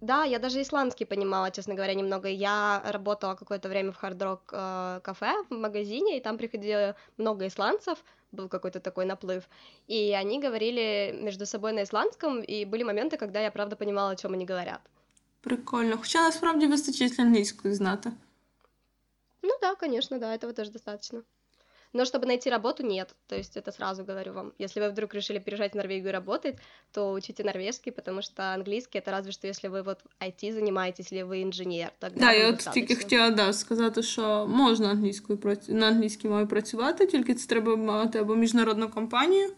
Да, 0.00 0.24
я 0.24 0.38
даже 0.38 0.60
исландский 0.60 1.06
понимала, 1.06 1.50
честно 1.50 1.74
говоря, 1.74 1.94
немного. 1.94 2.28
Я 2.28 2.82
работала 2.84 3.34
какое-то 3.34 3.68
время 3.68 3.90
в 3.90 3.96
хард-рок 3.96 4.40
э, 4.52 5.00
кафе 5.02 5.32
в 5.48 5.54
магазине, 5.54 6.18
и 6.18 6.20
там 6.20 6.36
приходило 6.36 6.94
много 7.16 7.46
исландцев, 7.46 7.98
был 8.32 8.48
какой-то 8.48 8.80
такой 8.80 9.06
наплыв. 9.06 9.44
И 9.86 10.12
они 10.12 10.40
говорили 10.40 11.18
между 11.22 11.46
собой 11.46 11.72
на 11.72 11.82
исландском, 11.82 12.42
и 12.42 12.66
были 12.66 12.82
моменты, 12.82 13.16
когда 13.16 13.40
я 13.40 13.50
правда 13.50 13.76
понимала, 13.76 14.10
о 14.10 14.16
чем 14.16 14.34
они 14.34 14.44
говорят. 14.44 14.80
Прикольно. 15.40 15.96
Хоча 15.96 16.22
насправді 16.22 16.66
вистачить 16.66 17.20
англійської 17.20 17.74
знати. 17.74 18.12
Ну 19.42 19.50
да, 19.60 19.74
конечно, 19.74 20.18
да, 20.18 20.34
этого 20.34 20.52
тоже 20.52 20.70
достаточно. 20.70 21.22
Но 21.94 22.04
чтобы 22.04 22.26
найти 22.26 22.50
работу, 22.50 22.82
нет. 22.82 23.14
То 23.28 23.36
есть 23.36 23.56
это 23.56 23.70
сразу 23.70 24.04
говорю 24.04 24.32
вам. 24.32 24.52
Если 24.58 24.80
вы 24.80 24.90
вдруг 24.90 25.14
решили 25.14 25.38
переезжать 25.38 25.72
в 25.72 25.76
Норвегию 25.76 26.12
работать, 26.12 26.56
то 26.92 27.12
учите 27.12 27.44
норвежский, 27.44 27.92
потому 27.92 28.20
что 28.20 28.52
английский 28.52 28.98
это 28.98 29.12
разве 29.12 29.32
что 29.32 29.46
если 29.46 29.68
ви 29.68 29.82
вот 29.82 30.04
IT 30.20 30.52
занимаетесь, 30.52 31.12
или 31.12 31.22
ви 31.22 31.38
інженер. 31.38 31.92
Тогда 31.98 32.20
да, 32.20 32.32
я 32.32 32.50
от 32.50 32.68
тільки 32.74 32.96
хотіла 32.96 33.30
да, 33.30 33.52
сказати, 33.52 34.02
що 34.02 34.46
можна 34.48 34.90
англійською 34.90 35.38
на 35.68 35.86
англійській 35.86 36.28
мові 36.28 36.46
працювати, 36.46 37.06
тільки 37.06 37.34
це 37.34 37.48
треба 37.48 37.76
мати 37.76 38.18
або 38.18 38.34
міжнародну 38.34 38.88
компанію, 38.88 39.52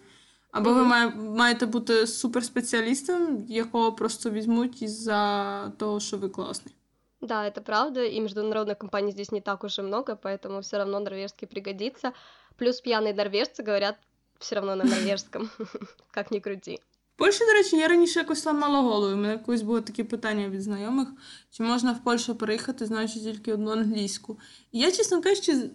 або 0.52 0.70
mm-hmm. 0.70 0.74
ви 0.74 0.84
має, 0.84 1.10
маєте 1.16 1.66
бути 1.66 2.06
суперспеціалістом, 2.06 3.46
якого 3.48 3.92
просто 3.92 4.30
візьмуть 4.30 4.82
із-за 4.82 5.72
того, 5.78 6.00
що 6.00 6.16
ви 6.16 6.28
класний. 6.28 6.74
Да, 7.20 7.46
это 7.46 7.62
правда, 7.62 8.04
и 8.04 8.20
международных 8.20 8.78
компаний 8.78 9.12
здесь 9.12 9.32
не 9.32 9.40
так 9.40 9.64
уж 9.64 9.78
и 9.78 9.82
много, 9.82 10.16
поэтому 10.16 10.60
все 10.60 10.76
равно 10.78 11.00
норвежский 11.00 11.48
пригодится. 11.48 12.12
Плюс 12.56 12.80
пьяные 12.80 13.14
норвежцы 13.14 13.62
говорят 13.62 13.96
все 14.38 14.54
равно 14.56 14.76
на 14.76 14.84
норвежському, 14.84 15.48
як 16.16 16.30
не 16.30 16.40
крути. 16.40 16.78
Польщі, 17.16 17.44
до 17.44 17.52
речі, 17.52 17.76
я 17.76 17.88
раніше 17.88 18.18
якось 18.18 18.46
ламала 18.46 18.80
голову. 18.80 19.12
У 19.12 19.16
мене 19.16 19.38
колись 19.38 19.62
було 19.62 19.80
таке 19.80 20.04
питання 20.04 20.48
від 20.48 20.62
знайомих, 20.62 21.08
чи 21.50 21.62
можна 21.62 21.92
в 21.92 22.04
Польщу 22.04 22.34
переїхати, 22.34 22.86
знаючи 22.86 23.20
тільки 23.20 23.52
одну 23.52 23.70
англійську. 23.70 24.38
І 24.72 24.78
я, 24.78 24.92
чесно 24.92 25.22
кажучи, 25.22 25.70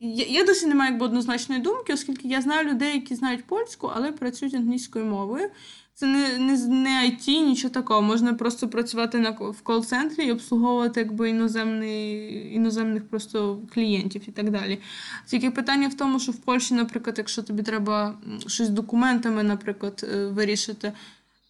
я, 0.00 0.24
я 0.24 0.44
досі 0.44 0.66
не 0.66 0.74
маю 0.74 0.90
якби 0.90 1.06
однозначної 1.06 1.60
думки, 1.60 1.92
оскільки 1.92 2.28
я 2.28 2.40
знаю 2.40 2.68
людей, 2.68 2.94
які 2.94 3.14
знають 3.14 3.46
польську, 3.46 3.92
але 3.94 4.12
працюють 4.12 4.54
англійською 4.54 5.04
мовою. 5.04 5.50
Це 5.95 6.05
не 6.05 6.37
не, 6.37 6.67
не 6.67 7.09
IT, 7.09 7.27
нічого 7.27 7.73
такого. 7.73 8.01
Можна 8.01 8.33
просто 8.33 8.67
працювати 8.67 9.19
на 9.19 9.29
в 9.29 9.61
кол-центрі 9.63 10.25
і 10.25 10.31
обслуговувати 10.31 10.99
якби 10.99 11.29
іноземний, 11.29 12.55
іноземних 12.55 13.07
просто 13.09 13.59
клієнтів 13.73 14.21
і 14.27 14.31
так 14.31 14.49
далі. 14.49 14.79
Тільки 15.27 15.51
питання 15.51 15.87
в 15.87 15.93
тому, 15.93 16.19
що 16.19 16.31
в 16.31 16.35
Польщі, 16.35 16.73
наприклад, 16.73 17.17
якщо 17.17 17.43
тобі 17.43 17.63
треба 17.63 18.17
щось 18.47 18.67
з 18.67 18.69
документами, 18.69 19.43
наприклад, 19.43 20.05
е, 20.13 20.25
вирішити. 20.25 20.93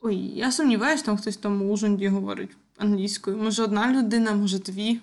Ой, 0.02 0.16
я 0.36 0.52
сумніваюся, 0.52 1.06
там 1.06 1.18
хтось 1.18 1.38
там 1.38 1.62
у 1.62 1.74
Ужонді 1.74 2.08
говорить 2.08 2.52
англійською. 2.78 3.38
Може, 3.38 3.64
одна 3.64 3.92
людина, 3.94 4.32
може 4.32 4.60
дві. 4.60 5.00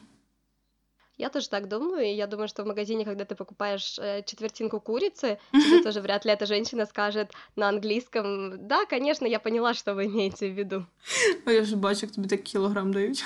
Я 1.21 1.29
тоже 1.29 1.51
так 1.51 1.69
думаю, 1.69 2.07
и 2.07 2.15
я 2.15 2.27
думаю, 2.27 2.49
что 2.49 2.63
в 2.63 2.67
магазине, 2.67 3.05
когда 3.05 3.27
ты 3.27 3.35
покупаешь 3.35 3.99
э, 3.99 4.23
четвертинку 4.23 4.81
курицы, 4.81 5.39
тебе 5.53 5.83
тоже 5.83 6.01
вряд 6.01 6.25
ли 6.25 6.33
эта 6.33 6.47
женщина 6.47 6.87
скажет 6.87 7.31
на 7.57 7.69
английском, 7.69 8.67
да, 8.67 8.87
конечно, 8.87 9.27
я 9.27 9.39
поняла, 9.39 9.75
что 9.75 9.95
вы 9.95 10.07
имеете 10.07 10.49
в 10.49 10.55
виду. 10.55 10.87
А 11.45 11.53
я 11.53 11.61
вже 11.61 11.77
бачу, 11.77 12.07
тобі 12.07 12.29
так 12.29 12.43
кілограм 12.43 12.93
дають. 12.93 13.25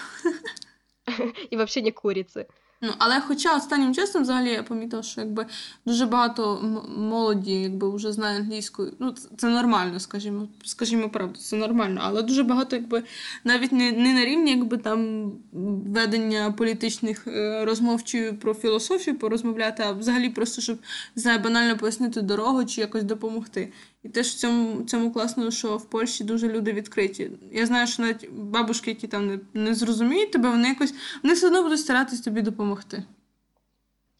И 1.52 1.56
вообще 1.56 1.82
не 1.82 1.92
курицы. 1.92 2.46
Ну, 2.86 2.92
але 2.98 3.20
хоча 3.20 3.56
останнім 3.56 3.94
часом 3.94 4.22
взагалі 4.22 4.50
я 4.50 4.62
помітила, 4.62 5.02
що 5.02 5.20
якби 5.20 5.46
дуже 5.86 6.06
багато 6.06 6.60
молоді 6.96 7.52
якби 7.52 7.96
вже 7.96 8.12
знає 8.12 8.38
англійську. 8.38 8.86
Ну, 8.98 9.14
це 9.36 9.48
нормально, 9.48 10.00
скажімо, 10.00 10.48
скажімо 10.64 11.08
правду, 11.08 11.38
це 11.38 11.56
нормально. 11.56 12.00
Але 12.04 12.22
дуже 12.22 12.42
багато, 12.42 12.76
якби 12.76 13.02
навіть 13.44 13.72
не 13.72 13.92
не 13.92 14.14
на 14.14 14.24
рівні, 14.24 14.50
якби 14.50 14.78
там 14.78 15.32
ведення 15.86 16.52
політичних 16.52 17.26
е, 17.26 17.64
розмов 17.64 18.04
чи 18.04 18.32
про 18.32 18.54
філософію 18.54 19.18
порозмовляти, 19.18 19.82
а 19.86 19.92
взагалі 19.92 20.28
просто 20.28 20.62
щоб 20.62 20.78
знає 21.16 21.38
банально 21.38 21.76
пояснити 21.76 22.22
дорогу 22.22 22.64
чи 22.64 22.80
якось 22.80 23.04
допомогти. 23.04 23.72
І 24.03 24.09
теж 24.09 24.27
в 24.27 24.35
цьому 24.35 24.83
цьому 24.83 25.11
класно, 25.11 25.51
що 25.51 25.77
в 25.77 25.89
Польщі 25.89 26.23
дуже 26.23 26.47
люди 26.47 26.73
відкриті. 26.73 27.31
Я 27.51 27.65
знаю, 27.65 27.87
що 27.87 28.03
навіть 28.03 28.29
бабушки, 28.31 28.91
які 28.91 29.07
там 29.07 29.27
не, 29.27 29.39
не 29.53 29.75
зрозуміють 29.75 30.31
тебе, 30.31 30.49
вони 30.49 30.67
якось 30.67 30.93
вони 31.23 31.35
все 31.35 31.47
одно 31.47 31.63
будуть 31.63 31.79
старатись 31.79 32.21
тобі 32.21 32.41
допомогти. 32.41 33.03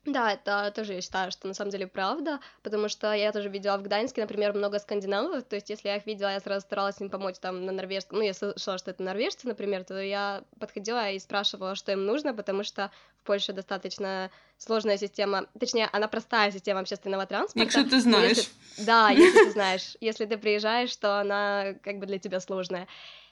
Да, 0.07 0.33
это 0.33 0.71
тоже 0.75 0.95
я 0.95 1.01
считаю, 1.01 1.31
что 1.31 1.49
на 1.49 1.55
самом 1.55 1.71
деле 1.71 1.87
правда, 1.87 2.41
потому 2.63 2.89
что 2.89 3.13
я 3.13 3.33
тоже 3.33 3.49
видела 3.49 3.79
в 3.79 3.83
Гданьске, 3.83 4.21
например, 4.21 4.53
много 4.53 4.79
скандинавов, 4.79 5.45
то 5.45 5.57
есть 5.57 5.71
если 5.71 5.89
я 5.89 5.97
их 5.97 6.07
видела, 6.07 6.29
я 6.29 6.41
сразу 6.41 6.61
старалась 6.61 7.01
им 7.01 7.09
помочь 7.09 7.37
там 7.41 7.65
на 7.65 7.73
норвежском, 7.73 8.19
ну, 8.19 8.25
я 8.25 8.35
слышала, 8.35 8.77
что 8.79 8.91
это 8.91 9.03
норвежцы, 9.03 9.49
например, 9.49 9.85
то 9.85 9.99
я 10.01 10.45
подходила 10.59 11.11
и 11.11 11.19
спрашивала, 11.19 11.75
что 11.75 11.93
им 11.93 12.05
нужно, 12.05 12.35
потому 12.35 12.65
что 12.65 12.91
в 13.23 13.27
Польше 13.27 13.55
достаточно 13.55 14.31
сложная 14.59 14.99
система, 14.99 15.47
точнее, 15.59 15.89
она 15.93 16.09
простая 16.09 16.51
система 16.51 16.81
общественного 16.81 17.25
транспорта. 17.27 17.61
Якщо 17.65 17.85
ты 17.85 18.01
знаешь. 18.01 18.37
Если, 18.37 18.85
да, 18.85 19.11
если 19.11 19.39
ты 19.45 19.51
знаешь. 19.51 19.97
Если 20.01 20.27
ты 20.27 20.37
приезжаешь, 20.37 20.95
то 20.97 21.21
она 21.21 21.75
как 21.83 21.99
бы 21.99 22.07
для 22.07 22.19
тебя 22.19 22.41
сложная 22.41 22.87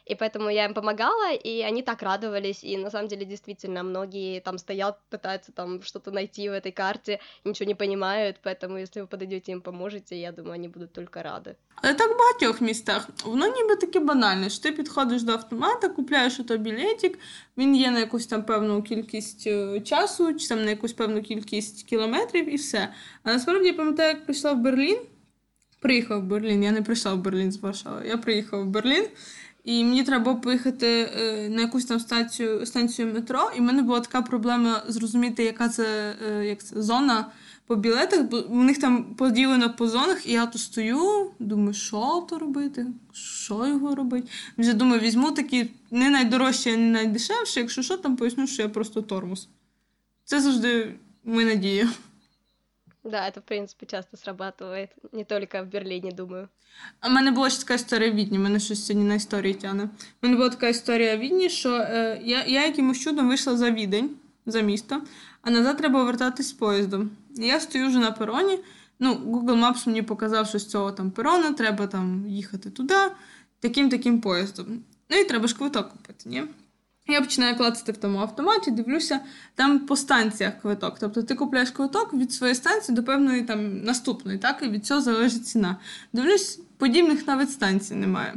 И 0.09 0.15
поэтому 0.15 0.49
я 0.49 0.65
им 0.65 0.73
помогала, 0.73 1.33
и 1.33 1.61
они 1.61 1.81
так 1.83 2.01
радовались, 2.01 2.63
и 2.63 2.77
на 2.77 2.89
самом 2.89 3.07
деле 3.09 3.25
действительно 3.25 3.83
многие 3.83 4.39
там 4.39 4.57
стоят, 4.57 4.99
пытаются 5.09 5.51
там 5.51 5.81
что-то 5.81 6.11
найти 6.11 6.49
в 6.49 6.53
этой 6.53 6.71
карте, 6.71 7.19
ничего 7.43 7.67
не 7.67 7.75
понимают, 7.75 8.37
поэтому 8.41 8.77
если 8.77 9.01
вы 9.01 9.07
подойдете 9.07 9.51
им 9.51 9.61
поможете, 9.61 10.15
я 10.15 10.31
думаю, 10.31 10.53
они 10.53 10.67
будут 10.69 10.93
только 10.93 11.23
рады. 11.23 11.55
Але 11.75 11.93
так 11.93 12.11
в 12.15 12.17
багатьох 12.17 12.61
містах. 12.61 13.09
Воно 13.25 13.47
ніби 13.47 13.75
таке 13.75 13.99
банальне, 13.99 14.49
що 14.49 14.63
ти 14.63 14.71
підходиш 14.71 15.23
до 15.23 15.31
автомата, 15.31 15.89
купляєш 15.89 16.39
ото 16.39 16.57
білетик, 16.57 17.19
він 17.57 17.75
є 17.75 17.91
на 17.91 17.99
якусь 17.99 18.27
там 18.27 18.43
певну 18.43 18.83
кількість 18.83 19.49
часу, 19.83 20.33
чи 20.33 20.47
там 20.47 20.63
на 20.63 20.69
якусь 20.69 20.93
певну 20.93 21.21
кількість 21.21 21.83
кілометрів 21.83 22.53
і 22.53 22.55
все. 22.55 22.89
А 23.23 23.33
насправді 23.33 23.67
я 23.67 23.73
пам'ятаю, 23.73 24.09
як 24.09 24.25
прийшла 24.25 24.53
в 24.53 24.57
Берлін. 24.57 24.97
Приїхав 25.79 26.21
в 26.21 26.23
Берлін, 26.23 26.63
я 26.63 26.71
не 26.71 26.81
прийшла 26.81 27.13
в 27.13 27.17
Берлін 27.17 27.51
з 27.51 27.57
Варшави, 27.57 28.07
я 28.07 28.17
приїхав 28.17 28.63
в 28.63 28.65
Берлін. 28.65 29.07
І 29.64 29.84
мені 29.84 30.02
треба 30.02 30.24
було 30.24 30.36
поїхати 30.36 30.86
е, 30.86 31.48
на 31.48 31.60
якусь 31.60 31.84
там 31.84 32.00
станцію 32.00 32.66
станцію 32.66 33.14
метро, 33.14 33.50
і 33.56 33.58
в 33.58 33.62
мене 33.62 33.82
була 33.82 34.00
така 34.00 34.22
проблема 34.22 34.82
зрозуміти, 34.88 35.44
яка 35.44 35.68
це 35.68 36.14
е, 36.28 36.46
як 36.46 36.64
це 36.64 36.82
зона 36.82 37.26
по 37.66 37.76
білетах, 37.76 38.22
бо 38.22 38.42
в 38.48 38.64
них 38.64 38.78
там 38.78 39.04
поділено 39.04 39.74
по 39.74 39.88
зонах, 39.88 40.26
і 40.26 40.32
я 40.32 40.46
то 40.46 40.58
стою, 40.58 41.30
думаю, 41.38 41.74
що 41.74 42.26
то 42.30 42.38
робити, 42.38 42.86
що 43.12 43.66
його 43.66 43.94
робити. 43.94 44.28
Вже 44.58 44.72
думаю, 44.74 45.00
візьму 45.00 45.30
такі 45.30 45.70
не 45.90 46.10
найдорожчі, 46.10 46.76
не 46.76 46.90
найдешевші, 46.90 47.60
якщо 47.60 47.82
що, 47.82 47.96
там 47.96 48.16
поясню, 48.16 48.46
що 48.46 48.62
я 48.62 48.68
просто 48.68 49.02
тормоз. 49.02 49.48
Це 50.24 50.40
завжди 50.40 50.94
моя 51.24 51.46
надія. 51.46 51.88
Да, 53.04 53.26
это, 53.26 53.40
в 53.40 53.44
принципе, 53.44 53.86
часто 53.86 54.16
срабатывает. 54.16 54.90
Не 55.12 55.24
только 55.24 55.62
в 55.62 55.66
Берліні, 55.66 56.12
думаю. 56.12 56.48
А 57.00 57.08
в 57.08 57.12
мене 57.12 57.30
була 57.30 57.50
ще 57.50 57.60
така 57.60 57.74
історія 57.74 58.10
в 58.10 58.14
Відні, 58.14 58.38
мене 58.38 58.60
щось 58.60 58.86
сьогодні 58.86 59.08
на 59.08 59.14
історії 59.14 59.54
тяне. 59.54 59.82
У 59.82 59.88
мене 60.22 60.36
була 60.36 60.48
така 60.48 60.68
історія 60.68 61.16
в 61.16 61.18
Відні, 61.18 61.50
що 61.50 61.74
е, 61.74 62.20
я 62.24 62.44
я 62.44 62.66
якимось 62.66 63.00
чудом 63.00 63.28
вийшла 63.28 63.56
за 63.56 63.70
відень, 63.70 64.10
за 64.46 64.60
місто, 64.60 65.02
а 65.42 65.50
назад 65.50 65.76
треба 65.76 66.04
вертатись 66.04 66.48
з 66.48 66.52
поїздом. 66.52 67.10
Я 67.30 67.60
стою 67.60 67.88
вже 67.88 67.98
на 67.98 68.12
пероні. 68.12 68.58
Ну, 68.98 69.14
Google 69.14 69.60
Maps 69.60 69.88
мені 69.88 70.02
показав, 70.02 70.46
що 70.46 70.58
з 70.58 70.66
цього 70.66 70.92
там 70.92 71.10
перона 71.10 71.52
треба 71.52 71.86
там 71.86 72.26
їхати 72.28 72.70
туди, 72.70 72.94
таким-таким 73.60 74.20
поїздом. 74.20 74.66
Ну 75.10 75.16
і 75.16 75.24
треба 75.24 75.48
ж 75.48 75.56
квиток 75.56 75.90
купити, 75.90 76.28
ні? 76.28 76.42
Я 77.08 77.20
починаю 77.20 77.56
клацати 77.56 77.92
в 77.92 77.96
тому 77.96 78.18
автоматі, 78.18 78.70
дивлюся, 78.70 79.20
там 79.54 79.78
по 79.78 79.96
станціях 79.96 80.60
квиток. 80.62 80.96
Тобто 81.00 81.22
ти 81.22 81.34
купляєш 81.34 81.70
квиток 81.70 82.14
від 82.14 82.32
своєї 82.32 82.54
станції 82.54 82.96
до 82.96 83.02
певної 83.02 83.42
там 83.42 83.82
наступної, 83.84 84.38
так, 84.38 84.62
і 84.62 84.68
від 84.68 84.86
цього 84.86 85.00
залежить 85.00 85.46
ціна. 85.46 85.76
Дивлюсь, 86.12 86.60
подібних 86.78 87.26
навіть 87.26 87.50
станцій 87.50 87.94
немає. 87.94 88.34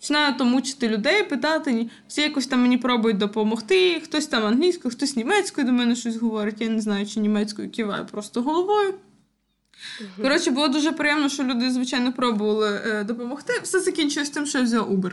Починаю 0.00 0.36
то 0.36 0.44
мучити 0.44 0.88
людей, 0.88 1.22
питати, 1.22 1.90
всі 2.08 2.20
якось 2.20 2.46
там 2.46 2.62
мені 2.62 2.78
пробують 2.78 3.18
допомогти, 3.18 4.00
хтось 4.00 4.26
там 4.26 4.46
англійською, 4.46 4.94
хтось 4.94 5.16
німецькою 5.16 5.66
до 5.66 5.72
мене 5.72 5.96
щось 5.96 6.16
говорить. 6.16 6.60
Я 6.60 6.68
не 6.68 6.80
знаю, 6.80 7.06
чи 7.06 7.20
німецькою 7.20 7.70
киваю 7.70 8.06
просто 8.06 8.42
головою. 8.42 8.94
Коротше, 10.16 10.50
було 10.50 10.68
дуже 10.68 10.92
приємно, 10.92 11.28
що 11.28 11.44
люди, 11.44 11.70
звичайно, 11.70 12.12
пробували 12.12 12.82
е, 12.86 13.04
допомогти. 13.04 13.52
Все 13.62 13.80
закінчилось 13.80 14.30
тим, 14.30 14.46
що 14.46 14.58
я 14.58 14.64
взяв 14.64 14.92
Uber. 14.92 15.12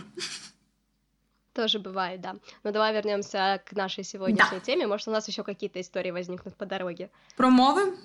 Тоже 1.52 1.78
бывает, 1.78 2.20
да. 2.20 2.34
Но 2.64 2.72
давай 2.72 2.92
вернемся 2.92 3.62
к 3.64 3.72
нашей 3.76 4.04
сегодняшней 4.04 4.58
да. 4.58 4.64
теме. 4.64 4.86
Может, 4.86 5.08
у 5.08 5.12
нас 5.12 5.28
еще 5.28 5.44
какие-то 5.44 5.80
истории 5.80 6.10
возникнут 6.10 6.56
по 6.56 6.66
дороге. 6.66 7.10
Про 7.36 7.50
мовы? 7.50 7.96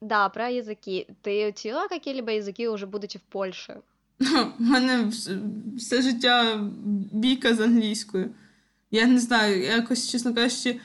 Да, 0.00 0.28
про 0.28 0.48
языки. 0.48 1.06
Ты 1.22 1.48
учила 1.48 1.88
какие-либо 1.88 2.32
языки 2.32 2.68
уже 2.68 2.86
будучи 2.86 3.18
в 3.18 3.22
Польше? 3.22 3.82
У 4.58 4.62
мене 4.62 5.12
все 5.76 6.02
життя 6.02 6.60
бійка 7.12 7.54
з 7.54 7.60
англійською. 7.60 8.30
Я 8.90 9.06
не 9.06 9.18
знаю, 9.18 9.62
якось, 9.62 10.10
чесно 10.10 10.34
кажучи, 10.34 10.80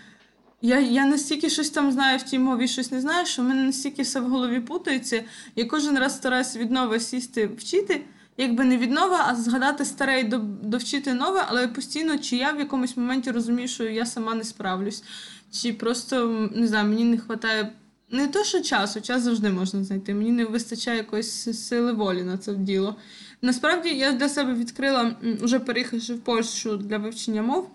я 0.61 0.79
я 0.79 1.05
настільки 1.05 1.49
щось 1.49 1.69
там 1.69 1.91
знаю 1.91 2.17
в 2.17 2.23
тій 2.23 2.39
мові, 2.39 2.67
щось 2.67 2.91
не 2.91 3.01
знаю, 3.01 3.25
що 3.25 3.41
в 3.41 3.45
мене 3.45 3.63
настільки 3.63 4.01
все 4.01 4.19
в 4.19 4.29
голові 4.29 4.59
путається. 4.59 5.23
Я 5.55 5.65
кожен 5.65 5.99
раз 5.99 6.15
стараюся 6.15 6.59
відново 6.59 6.99
сісти 6.99 7.47
вчити. 7.47 8.01
якби 8.38 8.64
не 8.64 8.76
від 8.76 8.90
нове, 8.90 9.16
а 9.26 9.34
згадати 9.34 9.84
старе 9.84 10.20
і 10.20 10.24
довчити 10.62 11.14
нове, 11.14 11.44
але 11.48 11.68
постійно, 11.68 12.18
чи 12.18 12.36
я 12.36 12.52
в 12.52 12.58
якомусь 12.58 12.96
моменті 12.96 13.30
розумію, 13.30 13.68
що 13.68 13.84
я 13.84 14.06
сама 14.06 14.34
не 14.34 14.44
справлюсь, 14.44 15.04
чи 15.52 15.72
просто 15.72 16.48
не 16.54 16.66
знаю, 16.66 16.88
мені 16.88 17.04
не 17.04 17.16
вистачає. 17.16 17.72
Не 18.10 18.26
то, 18.26 18.44
що 18.44 18.60
часу, 18.60 19.00
час 19.00 19.22
завжди 19.22 19.50
можна 19.50 19.84
знайти. 19.84 20.14
Мені 20.14 20.30
не 20.30 20.44
вистачає 20.44 20.96
якоїсь 20.96 21.66
сили 21.66 21.92
волі 21.92 22.22
на 22.22 22.38
це 22.38 22.54
діло. 22.54 22.96
Насправді 23.42 23.88
я 23.88 24.12
для 24.12 24.28
себе 24.28 24.54
відкрила, 24.54 25.16
вже 25.22 25.58
переїхавши 25.58 26.14
в 26.14 26.20
Польщу 26.20 26.76
для 26.76 26.98
вивчення 26.98 27.42
мов 27.42 27.70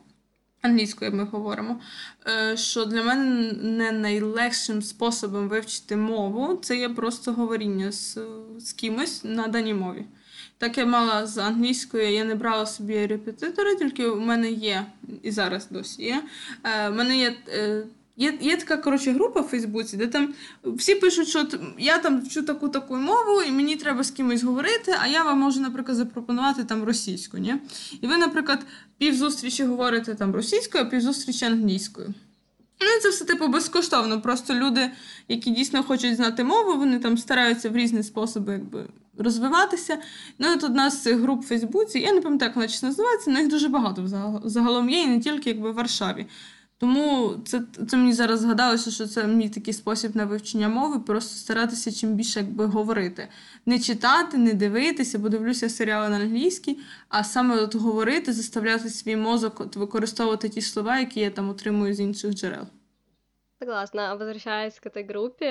англійською 0.64 1.12
ми 1.12 1.24
говоримо, 1.24 1.80
е, 2.28 2.58
що 2.58 2.86
для 2.86 3.04
мене 3.04 3.54
не 3.62 3.92
найлегшим 3.92 4.82
способом 4.82 5.50
вивчити 5.50 5.96
мову 5.96 6.60
це 6.62 6.78
є 6.78 6.90
просто 6.90 7.34
говоріння 7.34 7.92
з, 7.92 8.18
з 8.60 8.74
кимось 8.74 9.24
на 9.24 9.48
даній 9.48 9.74
мові. 9.74 10.06
Так 10.64 10.78
я 10.78 10.86
мала 10.86 11.28
з 11.28 11.38
англійською, 11.38 12.14
я 12.14 12.24
не 12.24 12.36
брала 12.36 12.66
собі 12.66 13.06
репетитори, 13.08 13.76
тільки 13.76 14.08
у 14.08 14.20
мене 14.20 14.52
є, 14.52 14.86
і 15.24 15.32
зараз 15.32 15.68
досі 15.70 16.04
є. 16.04 16.24
Е, 16.64 16.90
У 16.90 16.94
мене 16.94 17.18
є 17.18 17.36
е, 17.48 17.84
Є 18.18 18.38
є 18.42 18.58
така 18.58 18.78
коротше, 18.78 19.12
група 19.12 19.42
в 19.42 19.44
Фейсбуці, 19.44 19.98
де 19.98 20.08
там 20.08 20.34
всі 20.64 20.96
пишуть, 20.96 21.28
що 21.28 21.48
я 21.78 21.98
там 21.98 22.22
вчу 22.22 22.44
таку 22.44 22.70
таку 22.70 22.96
мову, 22.96 23.42
і 23.48 23.52
мені 23.52 23.76
треба 23.76 24.04
з 24.04 24.12
кимось 24.12 24.44
говорити, 24.44 24.96
а 25.02 25.08
я 25.08 25.24
вам 25.24 25.40
можу, 25.40 25.60
наприклад, 25.60 25.98
запропонувати 25.98 26.64
там 26.64 26.84
російську. 26.84 27.38
Ні? 27.38 27.56
І 28.02 28.08
ви, 28.08 28.18
наприклад, 28.18 28.66
півзустрічі 28.98 29.64
говорите 29.64 30.16
там 30.16 30.36
російською, 30.36 30.84
а 30.84 30.88
півзустрічі 30.88 31.46
англійською. 31.46 32.14
Ну, 32.82 32.88
це 33.02 33.10
все 33.10 33.26
типу 33.26 33.48
безкоштовно. 33.48 34.22
Просто 34.22 34.54
люди, 34.54 34.92
які 35.28 35.52
дійсно 35.52 35.84
хочуть 35.84 36.16
знати 36.16 36.44
мову, 36.44 36.78
вони 36.78 37.00
там 37.00 37.18
стараються 37.18 37.70
в 37.70 37.76
різні 37.76 38.04
способи 38.04 38.54
якби, 38.54 38.86
розвиватися. 39.19 39.99
Ну, 40.39 40.53
от 40.53 40.65
одна 40.65 40.91
з 40.91 41.03
цих 41.03 41.17
груп 41.17 41.45
в 41.45 41.47
Фейсбуці, 41.47 41.99
я 41.99 42.13
не 42.13 42.21
пам'ятаю, 42.21 42.49
як 42.49 42.57
вона 42.57 42.69
чесно 42.69 42.89
називається, 42.89 43.31
але 43.31 43.41
їх 43.41 43.49
дуже 43.49 43.69
багато 43.69 44.09
загалом 44.45 44.91
є, 44.91 45.03
і 45.03 45.07
не 45.07 45.21
тільки 45.21 45.51
якби 45.51 45.71
в 45.71 45.75
Варшаві. 45.75 46.27
Тому 46.81 47.35
це 47.47 47.63
це 47.91 47.97
мені 47.97 48.13
зараз 48.13 48.41
згадалося, 48.41 48.91
що 48.91 49.07
це 49.07 49.27
мій 49.27 49.49
такий 49.49 49.75
спосіб 49.75 50.17
на 50.17 50.25
вивчення 50.25 50.69
мови, 50.69 51.01
просто 51.01 51.37
старатися 51.37 51.93
чим 51.93 52.15
більше 52.15 52.41
якби 52.41 52.67
говорити. 52.67 53.29
Не 53.67 53.79
читати, 53.79 54.39
не 54.39 54.55
дивитися, 54.55 55.19
бо 55.19 55.29
дивлюся 55.29 55.69
серіали 55.69 56.09
на 56.09 56.17
англійській, 56.17 56.79
а 57.09 57.25
саме 57.25 57.57
от 57.57 57.75
говорити, 57.75 58.33
заставляти 58.33 58.91
свій 58.91 59.17
мозок 59.17 59.61
от, 59.61 59.77
використовувати 59.77 60.49
ті 60.49 60.61
слова, 60.61 60.99
які 60.99 61.21
я 61.21 61.31
там 61.31 61.51
отримую 61.51 61.95
з 61.95 62.01
інших 62.01 62.35
джерел. 62.35 62.67
Согласна. 63.61 64.15
Возвращаясь 64.15 64.79
к 64.79 64.89
этой 64.89 65.03
группе, 65.03 65.47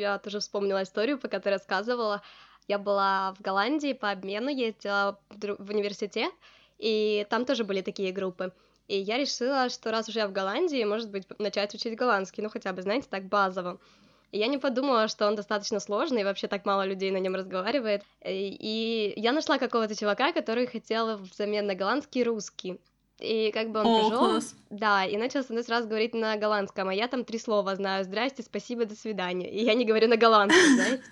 я 0.00 0.18
тоже 0.18 0.38
вспомнила 0.38 0.82
историю, 0.82 1.18
пока 1.18 1.38
ты 1.38 1.50
рассказывала. 1.50 2.20
Я 2.67 2.79
была 2.79 3.33
в 3.33 3.41
Голландии 3.41 3.93
по 3.93 4.11
обмену, 4.11 4.49
ездила 4.49 5.19
в 5.29 5.69
университет, 5.69 6.31
и 6.77 7.25
там 7.29 7.45
тоже 7.45 7.63
были 7.63 7.81
такие 7.81 8.11
группы. 8.11 8.51
И 8.87 8.97
я 8.97 9.17
решила, 9.17 9.69
что 9.69 9.91
раз 9.91 10.07
уже 10.09 10.19
я 10.19 10.27
в 10.27 10.31
Голландии, 10.31 10.83
может 10.83 11.09
быть, 11.09 11.25
начать 11.39 11.73
учить 11.73 11.95
голландский, 11.95 12.41
ну 12.43 12.49
хотя 12.49 12.73
бы, 12.73 12.81
знаете, 12.81 13.07
так 13.09 13.25
базово. 13.25 13.79
И 14.31 14.39
я 14.39 14.47
не 14.47 14.57
подумала, 14.57 15.07
что 15.07 15.27
он 15.27 15.35
достаточно 15.35 15.79
сложный, 15.79 16.21
и 16.21 16.23
вообще 16.23 16.47
так 16.47 16.65
мало 16.65 16.85
людей 16.85 17.11
на 17.11 17.17
нем 17.17 17.35
разговаривает. 17.35 18.03
И 18.25 19.13
я 19.15 19.31
нашла 19.31 19.57
какого-то 19.57 19.95
чувака, 19.95 20.33
который 20.33 20.67
хотел 20.67 21.17
взамен 21.17 21.65
на 21.65 21.75
голландский 21.75 22.23
русский. 22.23 22.79
И 23.19 23.51
как 23.51 23.71
бы 23.71 23.79
он 23.79 23.87
О, 23.87 23.99
пришел, 23.99 24.19
класс. 24.19 24.55
да, 24.69 25.05
и 25.05 25.17
начал 25.17 25.43
со 25.43 25.51
мной 25.51 25.63
сразу 25.63 25.87
говорить 25.87 26.13
на 26.13 26.37
голландском, 26.37 26.89
а 26.89 26.93
я 26.93 27.07
там 27.07 27.23
три 27.23 27.39
слова 27.39 27.75
знаю: 27.75 28.03
здрасте, 28.03 28.43
спасибо, 28.43 28.85
до 28.85 28.95
свидания. 28.95 29.49
И 29.49 29.63
я 29.63 29.73
не 29.73 29.85
говорю 29.85 30.07
на 30.07 30.17
голландском, 30.17 30.75
знаете. 30.75 31.03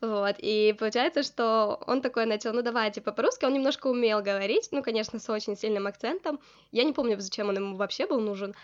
Вот, 0.00 0.36
и 0.38 0.76
получается, 0.78 1.24
что 1.24 1.82
он 1.88 2.02
такой 2.02 2.24
начал, 2.24 2.52
ну 2.52 2.62
давай, 2.62 2.92
типа, 2.92 3.10
по-русски, 3.10 3.44
он 3.46 3.54
немножко 3.54 3.88
умел 3.88 4.22
говорить, 4.22 4.68
ну, 4.70 4.80
конечно, 4.80 5.18
с 5.18 5.28
очень 5.28 5.56
сильным 5.56 5.88
акцентом. 5.88 6.38
Я 6.70 6.84
не 6.84 6.92
помню, 6.92 7.18
зачем 7.18 7.48
он 7.48 7.56
ему 7.56 7.76
вообще 7.76 8.06
был 8.06 8.20
нужен, 8.20 8.54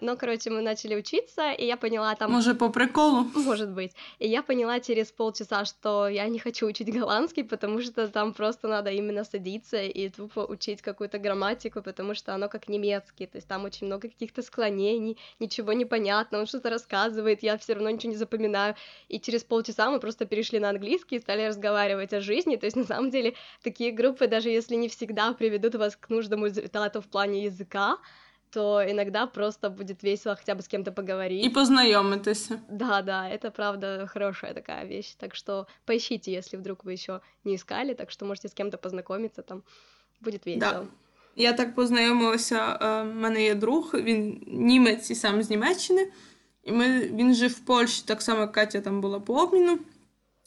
но, 0.00 0.16
короче, 0.16 0.50
мы 0.50 0.62
начали 0.62 0.94
учиться, 0.94 1.52
и 1.52 1.66
я 1.66 1.76
поняла 1.76 2.14
там... 2.14 2.32
Может, 2.32 2.58
по 2.58 2.70
приколу? 2.70 3.24
Может 3.34 3.70
быть. 3.70 3.92
И 4.18 4.26
я 4.26 4.42
поняла 4.42 4.80
через 4.80 5.12
полчаса, 5.12 5.66
что 5.66 6.08
я 6.08 6.26
не 6.28 6.38
хочу 6.38 6.66
учить 6.66 6.90
голландский, 6.90 7.44
потому 7.44 7.82
что 7.82 8.08
там 8.08 8.32
просто 8.32 8.68
надо 8.68 8.90
именно 8.90 9.24
садиться 9.24 9.82
и 9.82 10.08
тупо 10.08 10.40
учить 10.40 10.80
какую-то 10.80 11.18
грамматику, 11.18 11.82
потому 11.82 12.14
что 12.14 12.34
оно 12.34 12.48
как 12.48 12.68
немецкий, 12.68 13.26
то 13.26 13.36
есть 13.36 13.46
там 13.46 13.64
очень 13.64 13.86
много 13.86 14.08
каких-то 14.08 14.42
склонений, 14.42 15.18
ничего 15.38 15.74
не 15.74 15.84
понятно, 15.84 16.38
он 16.38 16.46
что-то 16.46 16.70
рассказывает, 16.70 17.42
я 17.42 17.58
все 17.58 17.74
равно 17.74 17.90
ничего 17.90 18.12
не 18.12 18.18
запоминаю. 18.18 18.74
И 19.08 19.20
через 19.20 19.44
полчаса 19.44 19.90
мы 19.90 20.00
просто 20.00 20.24
перешли 20.24 20.60
на 20.60 20.70
английский 20.70 21.16
и 21.16 21.20
стали 21.20 21.44
разговаривать 21.44 22.14
о 22.14 22.20
жизни, 22.20 22.56
то 22.56 22.64
есть 22.64 22.76
на 22.76 22.84
самом 22.84 23.10
деле 23.10 23.34
такие 23.62 23.92
группы, 23.92 24.28
даже 24.28 24.48
если 24.48 24.76
не 24.76 24.88
всегда 24.88 25.34
приведут 25.34 25.74
вас 25.74 25.94
к 25.94 26.08
нужному 26.08 26.46
результату 26.46 27.02
в 27.02 27.06
плане 27.06 27.44
языка, 27.44 27.98
то 28.53 28.83
иногда 28.87 29.25
просто 29.25 29.69
будет 29.69 30.03
весело 30.03 30.35
хотя 30.35 30.53
бы 30.53 30.61
с 30.61 30.67
кем-то 30.67 30.91
поговорить. 30.91 31.43
И 31.43 31.49
познакомитесь. 31.49 32.49
Да, 32.69 33.01
да, 33.01 33.27
это 33.27 33.49
правда 33.49 34.07
хорошая 34.07 34.53
такая 34.53 34.85
вещь. 34.85 35.15
Так 35.17 35.35
что 35.35 35.65
поищите, 35.85 36.31
если 36.31 36.57
вдруг 36.57 36.85
вы 36.85 36.93
еще 36.93 37.21
не 37.43 37.55
искали, 37.55 37.95
так 37.95 38.11
что 38.11 38.25
можете 38.25 38.47
с 38.47 38.53
кем-то 38.53 38.77
познакомиться, 38.77 39.41
там 39.41 39.63
будет 40.21 40.45
весело. 40.45 40.71
Да. 40.71 40.85
Я 41.35 41.53
так 41.53 41.75
познайомилася, 41.75 42.77
У 43.03 43.19
мене 43.19 43.43
є 43.43 43.55
друг, 43.55 43.91
він 43.93 44.43
німець 44.47 45.11
і 45.11 45.15
сам 45.15 45.43
з 45.43 45.49
Німеччини. 45.49 46.11
І 46.63 46.71
ми, 46.71 46.99
він 46.99 47.35
жив 47.35 47.51
в 47.51 47.59
Польщі, 47.59 48.03
так 48.05 48.21
само 48.21 48.41
як 48.41 48.51
Катя 48.51 48.81
там 48.81 49.01
була 49.01 49.19
по 49.19 49.33
обміну. 49.33 49.79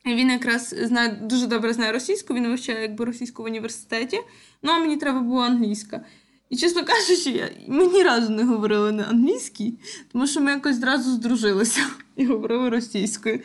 І 0.05 0.15
він 0.15 0.31
якраз 0.31 0.69
знає 0.69 1.09
дуже 1.23 1.47
добре 1.47 1.73
знає 1.73 1.93
російську, 1.93 2.35
він 2.35 2.47
вивчає 2.47 2.83
якби 2.83 3.05
російську 3.05 3.43
в 3.43 3.47
університеті. 3.47 4.21
Ну 4.63 4.73
а 4.73 4.79
мені 4.79 4.97
треба 4.97 5.21
було 5.21 5.41
англійська. 5.41 6.05
І, 6.52 6.56
чесно 6.58 6.86
кажучи, 6.86 7.30
я, 7.30 7.50
ми 7.68 7.88
ні 7.88 8.04
разу 8.04 8.30
не 8.30 8.44
говорили 8.44 8.92
на 8.92 9.04
англійській, 9.04 9.74
тому 10.12 10.28
що 10.28 10.42
ми 10.42 10.52
якось 10.52 10.76
зразу 10.76 11.12
здружилися 11.12 11.82
і 12.16 12.26
говорили 12.26 12.70
російською. 12.70 13.40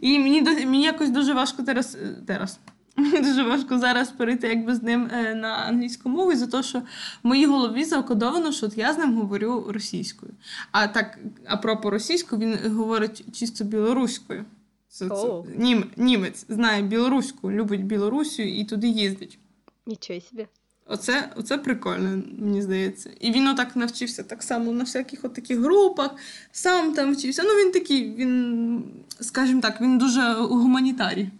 І 0.00 0.18
мені 0.18 0.42
мені 0.42 0.82
якось 0.82 1.10
дуже 1.10 1.34
важко 1.34 1.64
зараз. 1.64 1.94
Е, 1.94 2.16
зараз. 2.28 2.58
Мені 2.96 3.20
дуже 3.20 3.42
важко 3.42 3.78
зараз 3.78 4.10
перейти 4.10 4.48
якби 4.48 4.74
з 4.74 4.82
ним 4.82 5.10
е, 5.12 5.34
на 5.34 5.48
англійську 5.48 6.08
мову, 6.08 6.34
за 6.34 6.46
те, 6.46 6.62
що 6.62 6.78
в 6.78 6.82
моїй 7.22 7.46
голові 7.46 7.84
закодовано, 7.84 8.52
що 8.52 8.66
от 8.66 8.78
я 8.78 8.92
з 8.92 8.98
ним 8.98 9.16
говорю 9.16 9.66
російською. 9.68 10.32
А 10.72 10.88
так, 10.88 11.18
а 11.46 11.56
пропо 11.56 11.90
російську 11.90 12.36
він 12.36 12.58
говорить 12.74 13.24
чисто 13.38 13.64
білоруською. 13.64 14.44
Це, 14.88 15.08
це, 15.08 15.42
нім, 15.56 15.84
німець 15.96 16.46
знає 16.48 16.82
білоруську, 16.82 17.52
любить 17.52 17.84
Білорусію 17.84 18.58
і 18.58 18.64
туди 18.64 18.88
їздить. 18.88 19.38
Нічого 19.86 20.20
собі. 20.20 20.46
Оце 20.90 21.32
оце 21.36 21.58
прикольно, 21.58 22.22
мені 22.38 22.62
здається. 22.62 23.10
І 23.20 23.32
він 23.32 23.48
отак 23.48 23.76
навчився 23.76 24.22
так 24.22 24.42
само 24.42 24.72
на 24.72 24.84
всяких 24.84 25.24
от 25.24 25.34
таких 25.34 25.58
групах, 25.58 26.10
сам 26.52 26.92
там 26.92 27.14
вчився. 27.14 27.42
Ну, 27.44 27.50
він 27.50 27.72
такий, 27.72 28.14
він, 28.14 28.84
скажімо 29.20 29.60
так, 29.60 29.80
він 29.80 29.98
дуже 29.98 30.32
гуманітарій. 30.32 31.30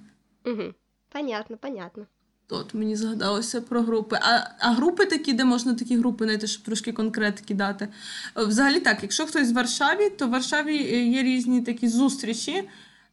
Угу. 0.46 0.62
Понятно, 1.08 1.56
понятно. 1.56 2.06
От 2.50 2.74
мені 2.74 2.96
згадалося 2.96 3.60
про 3.60 3.82
групи. 3.82 4.18
А 4.22 4.40
а 4.58 4.72
групи 4.72 5.06
такі, 5.06 5.32
де 5.32 5.44
можна 5.44 5.74
такі 5.74 5.96
групи 5.96 6.24
знайти, 6.24 6.46
щоб 6.46 6.64
трошки 6.64 6.92
конкретики 6.92 7.54
дати. 7.54 7.88
Взагалі 8.36 8.80
так, 8.80 8.98
якщо 9.02 9.26
хтось 9.26 9.50
в 9.50 9.54
Варшаві, 9.54 10.10
то 10.10 10.26
в 10.26 10.30
Варшаві 10.30 10.76
є 11.10 11.22
різні 11.22 11.62
такі 11.62 11.88
зустрічі. 11.88 12.68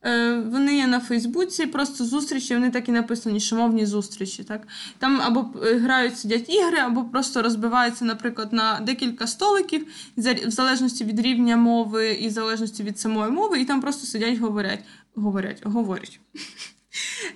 Е, 0.05 0.39
вони 0.39 0.77
є 0.77 0.87
на 0.87 0.99
Фейсбуці, 0.99 1.65
просто 1.65 2.05
зустрічі, 2.05 2.53
вони 2.53 2.71
так 2.71 2.89
і 2.89 2.91
написані, 2.91 3.39
що 3.39 3.55
мовні 3.55 3.85
зустрічі. 3.85 4.43
Так? 4.43 4.67
Там 4.99 5.21
або 5.21 5.45
е, 5.63 5.75
грають, 5.75 6.17
сидять 6.17 6.49
ігри, 6.49 6.77
або 6.77 7.03
просто 7.03 7.41
розбиваються, 7.41 8.05
наприклад, 8.05 8.53
на 8.53 8.79
декілька 8.79 9.27
столиків, 9.27 9.87
в 10.17 10.49
залежності 10.49 11.03
від 11.03 11.19
рівня 11.19 11.57
мови 11.57 12.11
і 12.11 12.27
в 12.27 12.31
залежності 12.31 12.83
від 12.83 12.99
самої 12.99 13.31
мови, 13.31 13.61
і 13.61 13.65
там 13.65 13.81
просто 13.81 14.07
сидять, 14.07 14.37
говорять, 14.37 14.79
говорять, 15.15 15.61
говорять. 15.63 16.19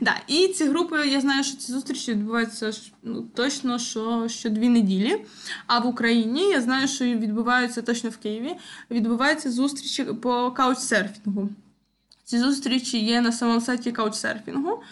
Да, 0.01 0.15
І 0.27 0.47
ці 0.47 0.65
групи, 0.65 1.08
я 1.08 1.21
знаю, 1.21 1.43
що 1.43 1.58
ці 1.58 1.71
зустрічі 1.71 2.12
відбуваються 2.12 2.71
ну, 3.03 3.21
точно 3.21 3.79
що, 3.79 4.49
дві 4.49 4.69
неділі. 4.69 5.25
А 5.67 5.79
в 5.79 5.88
Україні 5.88 6.49
я 6.49 6.62
знаю, 6.62 6.88
що 6.88 7.05
відбуваються 7.05 7.82
точно 7.82 8.10
в 8.10 8.17
Києві. 8.17 8.55
Відбуваються 8.91 9.51
зустрічі 9.51 10.03
по 10.03 10.51
каучсерфінгу. 10.51 11.49
Ці 12.28 12.38
зустрічі 12.38 13.04
є 13.04 13.20
на 13.20 13.33
самому 13.33 13.61
сайті 13.61 13.92
каучсерфінгу. 13.92 14.83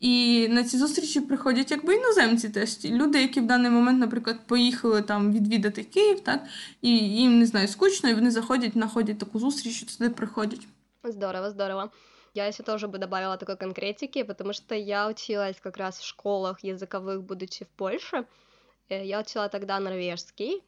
І 0.00 0.48
на 0.48 0.64
ці 0.64 0.78
зустрічі 0.78 1.20
приходять 1.20 1.70
якби 1.70 1.94
іноземці 1.94 2.48
теж. 2.48 2.84
Люди, 2.84 3.22
які 3.22 3.40
в 3.40 3.46
даний 3.46 3.70
момент, 3.70 4.00
наприклад, 4.00 4.46
поїхали 4.46 5.02
там 5.02 5.32
відвідати 5.32 5.84
Київ, 5.84 6.20
так, 6.20 6.44
і 6.80 6.90
їм 6.98 7.38
не 7.38 7.46
знаю, 7.46 7.68
скучно, 7.68 8.10
і 8.10 8.14
вони 8.14 8.30
заходять, 8.30 8.72
знаходять 8.72 9.18
таку 9.18 9.38
зустріч, 9.38 9.82
і 9.82 9.86
туди 9.86 10.10
приходять. 10.10 10.60
Здорово, 11.04 11.50
здорово. 11.50 11.90
Я 12.34 12.48
еще 12.48 12.62
тоже 12.62 12.86
бы 12.86 12.98
добавила 12.98 13.36
такой 13.36 13.56
конкретики, 13.56 14.24
потому 14.24 14.52
что 14.52 14.74
я 14.74 15.08
училась 15.08 15.60
как 15.60 15.76
раз 15.76 15.98
в 15.98 16.04
школах 16.04 16.64
языковых, 16.64 17.20
будучи 17.20 17.64
в 17.64 17.68
Польше. 17.68 18.24
Э, 18.88 19.04
я 19.04 19.20
учила 19.20 19.48
тогда 19.48 19.80
норвежский, 19.80 20.62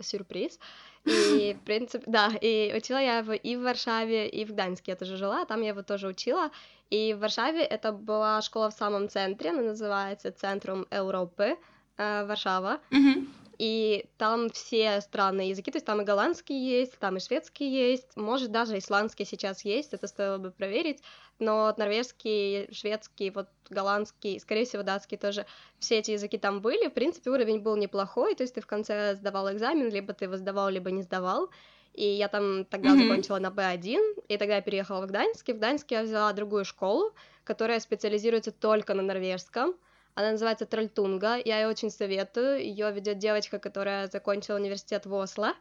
сюрприз. 0.00 0.58
И, 1.05 1.55
в 1.59 1.65
принципе, 1.65 2.03
да, 2.07 2.31
и 2.41 2.73
учила 2.75 2.97
я 2.97 3.19
его 3.19 3.33
и 3.33 3.55
в 3.55 3.61
Варшаве, 3.61 4.27
и 4.27 4.45
в 4.45 4.53
Гданьске 4.53 4.91
я 4.91 4.95
тоже 4.95 5.17
жила, 5.17 5.45
там 5.45 5.61
я 5.61 5.69
его 5.69 5.83
тоже 5.83 6.07
учила. 6.07 6.49
И 6.89 7.13
в 7.13 7.19
Варшаве 7.19 7.63
это 7.63 7.91
была 7.91 8.41
школа 8.41 8.69
в 8.69 8.73
самом 8.73 9.09
центре, 9.09 9.51
она 9.51 9.61
называется 9.61 10.31
Центром 10.31 10.85
Европы, 10.91 11.57
э, 11.97 12.25
Варшава. 12.25 12.79
Угу. 12.91 13.25
И 13.57 14.05
там 14.17 14.49
все 14.49 14.99
странные 14.99 15.49
языки, 15.49 15.71
то 15.71 15.77
есть 15.77 15.85
там 15.85 16.01
и 16.01 16.03
голландский 16.03 16.57
есть, 16.57 16.97
там 16.99 17.17
и 17.17 17.19
шведский 17.21 17.69
есть, 17.69 18.17
может 18.17 18.51
даже 18.51 18.77
исландский 18.77 19.23
сейчас 19.25 19.63
есть, 19.63 19.93
это 19.93 20.07
стоило 20.07 20.37
бы 20.37 20.51
проверить, 20.51 21.01
но 21.39 21.73
норвежский, 21.77 22.67
шведский, 22.73 23.29
вот 23.29 23.47
голландский, 23.69 24.39
скорее 24.41 24.65
всего 24.65 24.83
датский 24.83 25.17
тоже, 25.17 25.45
все 25.79 25.99
эти 25.99 26.11
языки 26.11 26.37
там 26.37 26.59
были, 26.59 26.87
в 26.87 26.93
принципе 26.93 27.29
уровень 27.29 27.59
был 27.61 27.77
неплохой, 27.77 28.35
то 28.35 28.43
есть 28.43 28.55
ты 28.55 28.61
в 28.61 28.67
конце 28.67 29.15
сдавал 29.15 29.51
экзамен, 29.53 29.89
либо 29.89 30.13
ты 30.13 30.25
его 30.25 30.35
сдавал, 30.35 30.69
либо 30.69 30.91
не 30.91 31.03
сдавал, 31.03 31.49
и 31.93 32.05
я 32.05 32.27
там 32.27 32.65
тогда 32.65 32.89
mm-hmm. 32.89 33.03
закончила 33.07 33.39
на 33.39 33.47
B1, 33.47 34.23
и 34.27 34.37
тогда 34.37 34.57
я 34.57 34.61
переехала 34.61 35.01
в 35.01 35.07
Гданьск, 35.07 35.47
и 35.47 35.53
в 35.53 35.57
Гданьске 35.57 35.95
я 35.95 36.03
взяла 36.03 36.33
другую 36.33 36.65
школу, 36.65 37.13
которая 37.45 37.79
специализируется 37.79 38.51
только 38.51 38.93
на 38.93 39.01
норвежском, 39.01 39.75
она 40.15 40.31
называется 40.31 40.65
Трольтунга, 40.65 41.35
я 41.43 41.59
ее 41.59 41.67
очень 41.67 41.91
советую. 41.91 42.59
Ее 42.59 42.91
ведет 42.91 43.17
девочка, 43.17 43.59
которая 43.59 44.07
закончила 44.07 44.55
университет 44.55 45.05
в 45.05 45.13
Осло. 45.13 45.53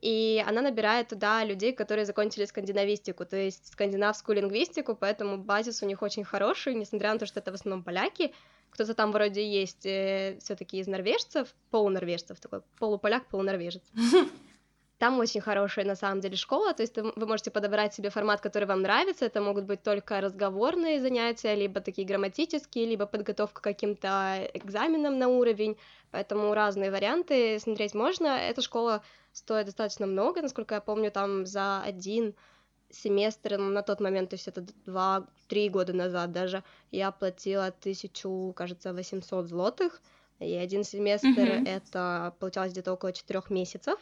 И 0.00 0.42
она 0.46 0.62
набирает 0.62 1.08
туда 1.08 1.44
людей, 1.44 1.74
которые 1.74 2.06
закончили 2.06 2.46
скандинавистику, 2.46 3.26
то 3.26 3.36
есть 3.36 3.72
скандинавскую 3.72 4.36
лингвистику, 4.36 4.96
поэтому 4.96 5.36
базис 5.36 5.82
у 5.82 5.86
них 5.86 6.00
очень 6.00 6.24
хороший, 6.24 6.74
несмотря 6.74 7.12
на 7.12 7.18
то, 7.18 7.26
что 7.26 7.40
это 7.40 7.50
в 7.50 7.54
основном 7.54 7.84
поляки. 7.84 8.32
Кто-то 8.70 8.94
там 8.94 9.12
вроде 9.12 9.46
есть 9.46 9.84
э, 9.84 10.38
все-таки 10.40 10.78
из 10.78 10.86
норвежцев, 10.86 11.54
полунорвежцев, 11.70 12.40
такой 12.40 12.62
полуполяк, 12.78 13.26
полунорвежец. 13.26 13.82
Там 15.00 15.18
очень 15.18 15.40
хорошая, 15.40 15.86
на 15.86 15.96
самом 15.96 16.20
деле, 16.20 16.36
школа, 16.36 16.74
то 16.74 16.82
есть 16.82 16.94
вы 16.98 17.26
можете 17.26 17.50
подобрать 17.50 17.94
себе 17.94 18.10
формат, 18.10 18.42
который 18.42 18.66
вам 18.66 18.82
нравится, 18.82 19.24
это 19.24 19.40
могут 19.40 19.64
быть 19.64 19.82
только 19.82 20.20
разговорные 20.20 21.00
занятия, 21.00 21.54
либо 21.54 21.80
такие 21.80 22.06
грамматические, 22.06 22.84
либо 22.84 23.06
подготовка 23.06 23.62
к 23.62 23.64
каким-то 23.64 24.46
экзаменам 24.52 25.18
на 25.18 25.28
уровень, 25.28 25.78
поэтому 26.10 26.52
разные 26.52 26.90
варианты 26.90 27.58
смотреть 27.60 27.94
можно. 27.94 28.26
Эта 28.26 28.60
школа 28.60 29.02
стоит 29.32 29.64
достаточно 29.64 30.06
много, 30.06 30.42
насколько 30.42 30.74
я 30.74 30.82
помню, 30.82 31.10
там 31.10 31.46
за 31.46 31.80
один 31.80 32.34
семестр 32.90 33.56
на 33.56 33.82
тот 33.82 34.00
момент, 34.00 34.28
то 34.28 34.34
есть 34.34 34.48
это 34.48 34.66
два-три 34.84 35.70
года 35.70 35.94
назад 35.94 36.32
даже, 36.32 36.62
я 36.90 37.10
платила 37.10 37.70
тысячу, 37.70 38.52
кажется, 38.54 38.92
800 38.92 39.48
злотых, 39.48 40.02
и 40.40 40.54
один 40.54 40.84
семестр 40.84 41.28
mm-hmm. 41.28 41.68
это 41.68 42.34
получалось 42.38 42.72
где-то 42.72 42.92
около 42.92 43.14
четырех 43.14 43.48
месяцев. 43.48 43.98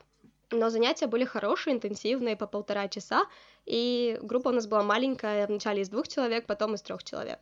Но 0.50 0.70
занятия 0.70 1.06
были 1.06 1.24
хорошие, 1.24 1.74
интенсивные, 1.74 2.36
по 2.36 2.46
полтора 2.46 2.88
часа, 2.88 3.26
и 3.66 4.18
группа 4.22 4.48
у 4.48 4.52
нас 4.52 4.66
была 4.66 4.82
маленькая, 4.82 5.46
вначале 5.46 5.82
из 5.82 5.88
двух 5.90 6.08
человек, 6.08 6.46
потом 6.46 6.74
из 6.74 6.82
трех 6.82 7.04
человек. 7.04 7.38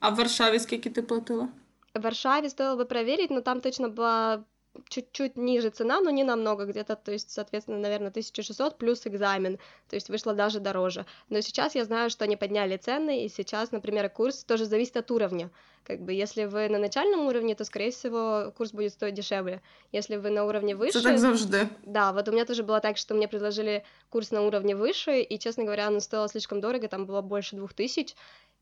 А 0.00 0.10
в 0.10 0.16
Варшаве 0.16 0.58
сколько 0.58 0.90
ты 0.90 1.02
платила? 1.02 1.48
В 1.94 2.00
Варшаве 2.00 2.50
стоило 2.50 2.76
бы 2.76 2.84
проверить, 2.84 3.30
но 3.30 3.40
там 3.40 3.60
точно 3.60 3.88
была 3.88 4.44
чуть-чуть 4.88 5.36
ниже 5.36 5.70
цена, 5.70 6.00
но 6.00 6.10
не 6.10 6.24
намного, 6.24 6.64
где-то, 6.64 6.96
то 6.96 7.12
есть, 7.12 7.30
соответственно, 7.30 7.78
наверное, 7.78 8.08
1600 8.08 8.78
плюс 8.78 9.06
экзамен, 9.06 9.58
то 9.88 9.96
есть 9.96 10.08
вышло 10.08 10.34
даже 10.34 10.60
дороже. 10.60 11.06
Но 11.28 11.40
сейчас 11.40 11.74
я 11.74 11.84
знаю, 11.84 12.10
что 12.10 12.24
они 12.24 12.36
подняли 12.36 12.76
цены, 12.76 13.24
и 13.24 13.28
сейчас, 13.28 13.72
например, 13.72 14.08
курс 14.10 14.44
тоже 14.44 14.64
зависит 14.64 14.96
от 14.96 15.10
уровня. 15.10 15.50
Как 15.84 16.00
бы, 16.00 16.12
если 16.12 16.44
вы 16.44 16.68
на 16.68 16.78
начальном 16.78 17.26
уровне, 17.26 17.54
то, 17.54 17.64
скорее 17.64 17.90
всего, 17.90 18.52
курс 18.56 18.72
будет 18.72 18.92
стоить 18.92 19.14
дешевле. 19.14 19.60
Если 19.90 20.16
вы 20.16 20.30
на 20.30 20.44
уровне 20.44 20.76
выше... 20.76 20.98
Это 20.98 21.08
так 21.08 21.18
завжди. 21.18 21.68
Да, 21.84 22.12
вот 22.12 22.28
у 22.28 22.32
меня 22.32 22.44
тоже 22.44 22.62
было 22.62 22.80
так, 22.80 22.96
что 22.96 23.14
мне 23.14 23.26
предложили 23.26 23.84
курс 24.08 24.30
на 24.30 24.42
уровне 24.42 24.76
выше, 24.76 25.20
и, 25.20 25.38
честно 25.38 25.64
говоря, 25.64 25.88
оно 25.88 26.00
стоило 26.00 26.28
слишком 26.28 26.60
дорого, 26.60 26.86
там 26.88 27.04
было 27.04 27.20
больше 27.20 27.56
двух 27.56 27.74
тысяч, 27.74 28.14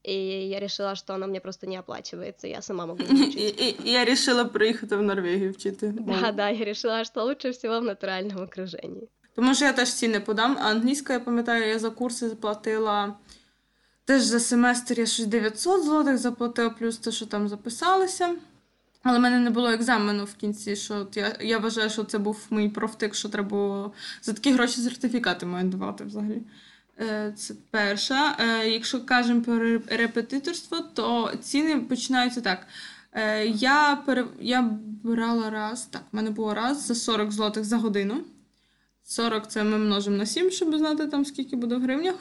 и 0.03 0.49
я 0.49 0.61
решила, 0.61 0.95
что 0.95 1.15
оно 1.15 1.27
мне 1.27 1.41
просто 1.41 1.67
не 1.67 1.77
оплачивается, 1.77 2.49
я 2.49 2.63
сама 2.63 2.87
могу 2.87 3.03
учить. 3.11 3.37
И 3.37 3.77
я 3.85 4.05
решила 4.05 4.45
приїхати 4.45 4.97
в 4.97 5.03
Норвегію 5.03 5.53
вчити. 5.53 5.95
Да, 5.99 6.33
да, 6.33 6.51
я 6.51 6.65
решила, 6.65 7.05
что 7.05 7.25
лучше 7.25 7.51
всего 7.51 7.81
в 7.81 7.85
натуральном 7.85 8.43
окружении. 8.43 9.09
Тому 9.35 9.55
що 9.55 9.65
я 9.65 9.73
теж 9.73 9.93
ціни 9.93 10.21
подам. 10.21 10.57
А 10.61 10.71
англійська, 10.71 11.13
я 11.13 11.21
пам'ятаю, 11.21 11.69
я 11.69 11.79
за 11.79 11.91
курси 11.91 12.29
заплатила 12.29 13.15
теж 14.11 14.23
за 14.23 14.41
семестр 14.41 15.01
я 15.01 15.07
щось 15.07 15.27
900 15.27 15.85
злотих 15.85 16.19
заплатила, 16.19 16.71
плюс 16.71 16.99
те, 16.99 17.13
що 17.13 17.27
там 17.27 17.49
записалися. 17.49 18.37
Але 19.03 19.19
в 19.19 19.21
мене 19.21 19.39
не 19.39 19.51
було 19.51 19.69
екзамену 19.69 20.25
в 20.25 20.35
кінці. 20.35 20.77
що 20.77 21.07
Я 21.15 21.37
я 21.41 21.59
вважаю, 21.59 21.91
що 21.91 22.05
це 22.05 22.19
був 22.19 22.47
мій 22.51 22.69
профтик, 22.69 23.15
що 23.15 23.29
треба 23.29 23.49
було 23.49 23.93
за 24.23 24.33
такі 24.33 24.53
гроші 24.53 24.81
сертифікати 24.81 25.47
мають 25.47 25.69
давати 25.69 26.05
взагалі. 26.05 26.43
Е, 27.01 27.33
це 27.37 27.55
перша. 27.71 28.37
Е, 28.41 28.69
якщо 28.69 29.05
кажемо 29.05 29.41
про 29.43 29.59
репетиторство, 29.87 30.81
то 30.95 31.33
ціни 31.41 31.77
починаються 31.81 32.41
так. 32.41 32.67
Е, 33.13 33.47
я 33.47 34.03
пере... 34.07 34.27
я 34.41 34.63
брала 35.03 35.51
раз, 35.51 35.87
так, 35.87 36.03
в 36.13 36.17
мене 36.17 36.31
було 36.31 36.55
раз 36.55 36.87
за 36.87 36.95
40 36.95 37.33
злотих 37.33 37.65
за 37.65 37.77
годину. 37.77 38.25
40 39.05 39.51
це 39.51 39.65
ми 39.65 39.79
множимо 39.79 40.17
на 40.17 40.27
7, 40.27 40.51
щоб 40.51 40.77
знати, 40.77 41.07
там, 41.07 41.25
скільки 41.25 41.57
буде 41.57 41.77
в 41.77 41.83
гривнях. 41.83 42.15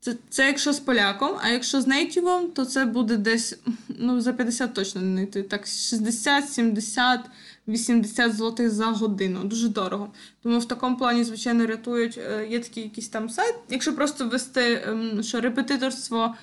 Це 0.00 0.16
це 0.28 0.46
якщо 0.46 0.72
з 0.72 0.80
поляком, 0.80 1.36
а 1.42 1.48
якщо 1.48 1.80
з 1.80 1.86
нейтівом, 1.86 2.50
то 2.50 2.64
це 2.64 2.84
буде 2.84 3.16
десь 3.16 3.58
ну, 3.88 4.20
за 4.20 4.32
50 4.32 4.74
точно 4.74 5.00
не 5.00 5.12
знайти. 5.12 5.42
Так, 5.42 5.66
60, 5.66 6.52
70, 6.52 7.20
80 7.68 8.34
злотих 8.34 8.70
за 8.70 8.86
годину. 8.86 9.44
Дуже 9.44 9.68
дорого. 9.68 10.12
Тому 10.42 10.58
в 10.58 10.68
такому 10.68 10.96
плані, 10.96 11.24
звичайно, 11.24 11.66
рятують. 11.66 12.18
Е, 12.18 12.46
є 12.50 12.60
такий 12.60 12.82
якийсь 12.82 13.08
там 13.08 13.28
сайт. 13.28 13.54
Якщо 13.68 13.96
просто 13.96 14.28
ввести, 14.28 14.82
ем, 14.86 15.22
що 15.22 15.40
репетиторство, 15.40 16.34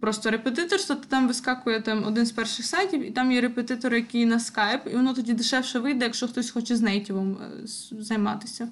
просто 0.00 0.30
репетиторство, 0.30 0.94
то 0.94 1.04
там 1.08 1.28
вискакує 1.28 1.82
там 1.82 2.06
один 2.06 2.26
з 2.26 2.32
перших 2.32 2.66
сайтів, 2.66 3.06
і 3.06 3.10
там 3.10 3.32
є 3.32 3.40
репетитор, 3.40 3.94
який 3.94 4.26
на 4.26 4.40
скайп, 4.40 4.86
і 4.86 4.96
воно 4.96 5.14
тоді 5.14 5.32
дешевше 5.32 5.78
вийде, 5.78 6.04
якщо 6.04 6.28
хтось 6.28 6.50
хоче 6.50 6.76
з 6.76 6.80
нейтівом 6.80 7.38
е, 7.42 7.66
займатися. 8.00 8.68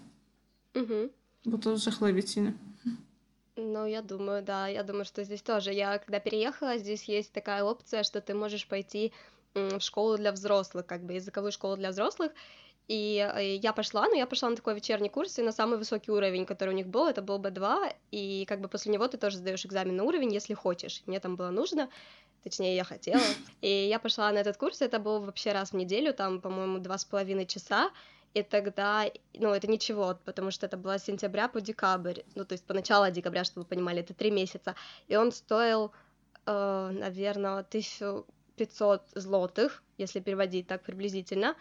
Угу. 0.74 1.10
Бо 1.44 1.58
то 1.58 1.76
жахливі 1.76 2.22
ціни. 2.22 2.52
Ну, 3.56 3.86
я 3.86 4.02
думаю, 4.02 4.42
да, 4.42 4.68
я 4.68 4.82
думаю, 4.82 5.04
что 5.04 5.24
здесь 5.24 5.42
тоже. 5.42 5.72
Я 5.72 5.98
когда 5.98 6.20
переехала, 6.20 6.78
здесь 6.78 7.08
есть 7.08 7.32
такая 7.32 7.64
опция, 7.64 8.02
что 8.02 8.20
ты 8.20 8.34
можешь 8.34 8.66
пойти 8.68 9.12
в 9.57 9.81
школу 9.81 10.16
для 10.16 10.33
взрослых, 10.33 10.87
как 10.87 11.03
бы 11.05 11.14
языковую 11.14 11.53
школу 11.53 11.77
для 11.77 11.90
взрослых. 11.90 12.33
И 12.88 13.19
э, 13.35 13.57
я 13.57 13.73
пошла, 13.73 14.07
но 14.07 14.14
я 14.14 14.27
пошла 14.27 14.51
на 14.51 14.57
такой 14.57 14.75
вечерний 14.75 15.09
курс, 15.09 15.38
и 15.38 15.42
на 15.42 15.53
самый 15.53 15.77
высокий 15.79 16.12
уровень, 16.12 16.47
который 16.47 16.71
у 16.71 16.77
них 16.77 16.87
был, 16.87 17.07
это 17.07 17.21
был 17.21 17.40
B2, 17.40 17.95
и 18.12 18.45
как 18.47 18.61
бы 18.61 18.69
после 18.69 18.92
него 18.92 19.09
ты 19.09 19.16
тоже 19.16 19.38
сдаешь 19.38 19.66
экзамен 19.66 19.97
на 19.97 20.05
уровень, 20.05 20.33
если 20.33 20.55
хочешь. 20.55 21.03
Мне 21.07 21.19
там 21.19 21.35
было 21.35 21.51
нужно, 21.51 21.88
точнее, 22.45 22.77
я 22.77 22.85
хотела. 22.85 23.21
И 23.61 23.69
я 23.69 23.99
пошла 23.99 24.31
на 24.31 24.38
этот 24.38 24.57
курс, 24.57 24.83
это 24.83 25.01
был 25.01 25.21
вообще 25.21 25.53
раз 25.53 25.73
в 25.73 25.77
неделю, 25.77 26.14
там, 26.14 26.40
по-моему, 26.40 26.79
два 26.79 26.97
с 26.97 27.05
половиной 27.05 27.47
часа, 27.47 27.90
и 28.35 28.42
тогда, 28.42 29.07
ну, 29.35 29.53
это 29.55 29.66
ничего, 29.66 30.19
потому 30.25 30.51
что 30.51 30.66
это 30.66 30.77
было 30.77 30.99
с 30.99 31.05
сентября 31.05 31.49
по 31.49 31.61
декабрь, 31.61 32.21
ну, 32.35 32.45
то 32.45 32.53
есть 32.53 32.66
по 32.66 32.75
началу 32.75 33.11
декабря, 33.11 33.45
чтобы 33.45 33.62
вы 33.62 33.69
понимали, 33.69 34.01
это 34.01 34.12
три 34.12 34.31
месяца, 34.31 34.75
и 35.09 35.16
он 35.16 35.33
стоил, 35.33 35.90
э, 36.45 36.90
наверное, 36.92 37.62
1500 38.57 39.03
злотых, 39.14 39.83
если 39.99 40.21
переводить 40.21 40.66
так 40.66 40.83
приблизительно, 40.83 41.55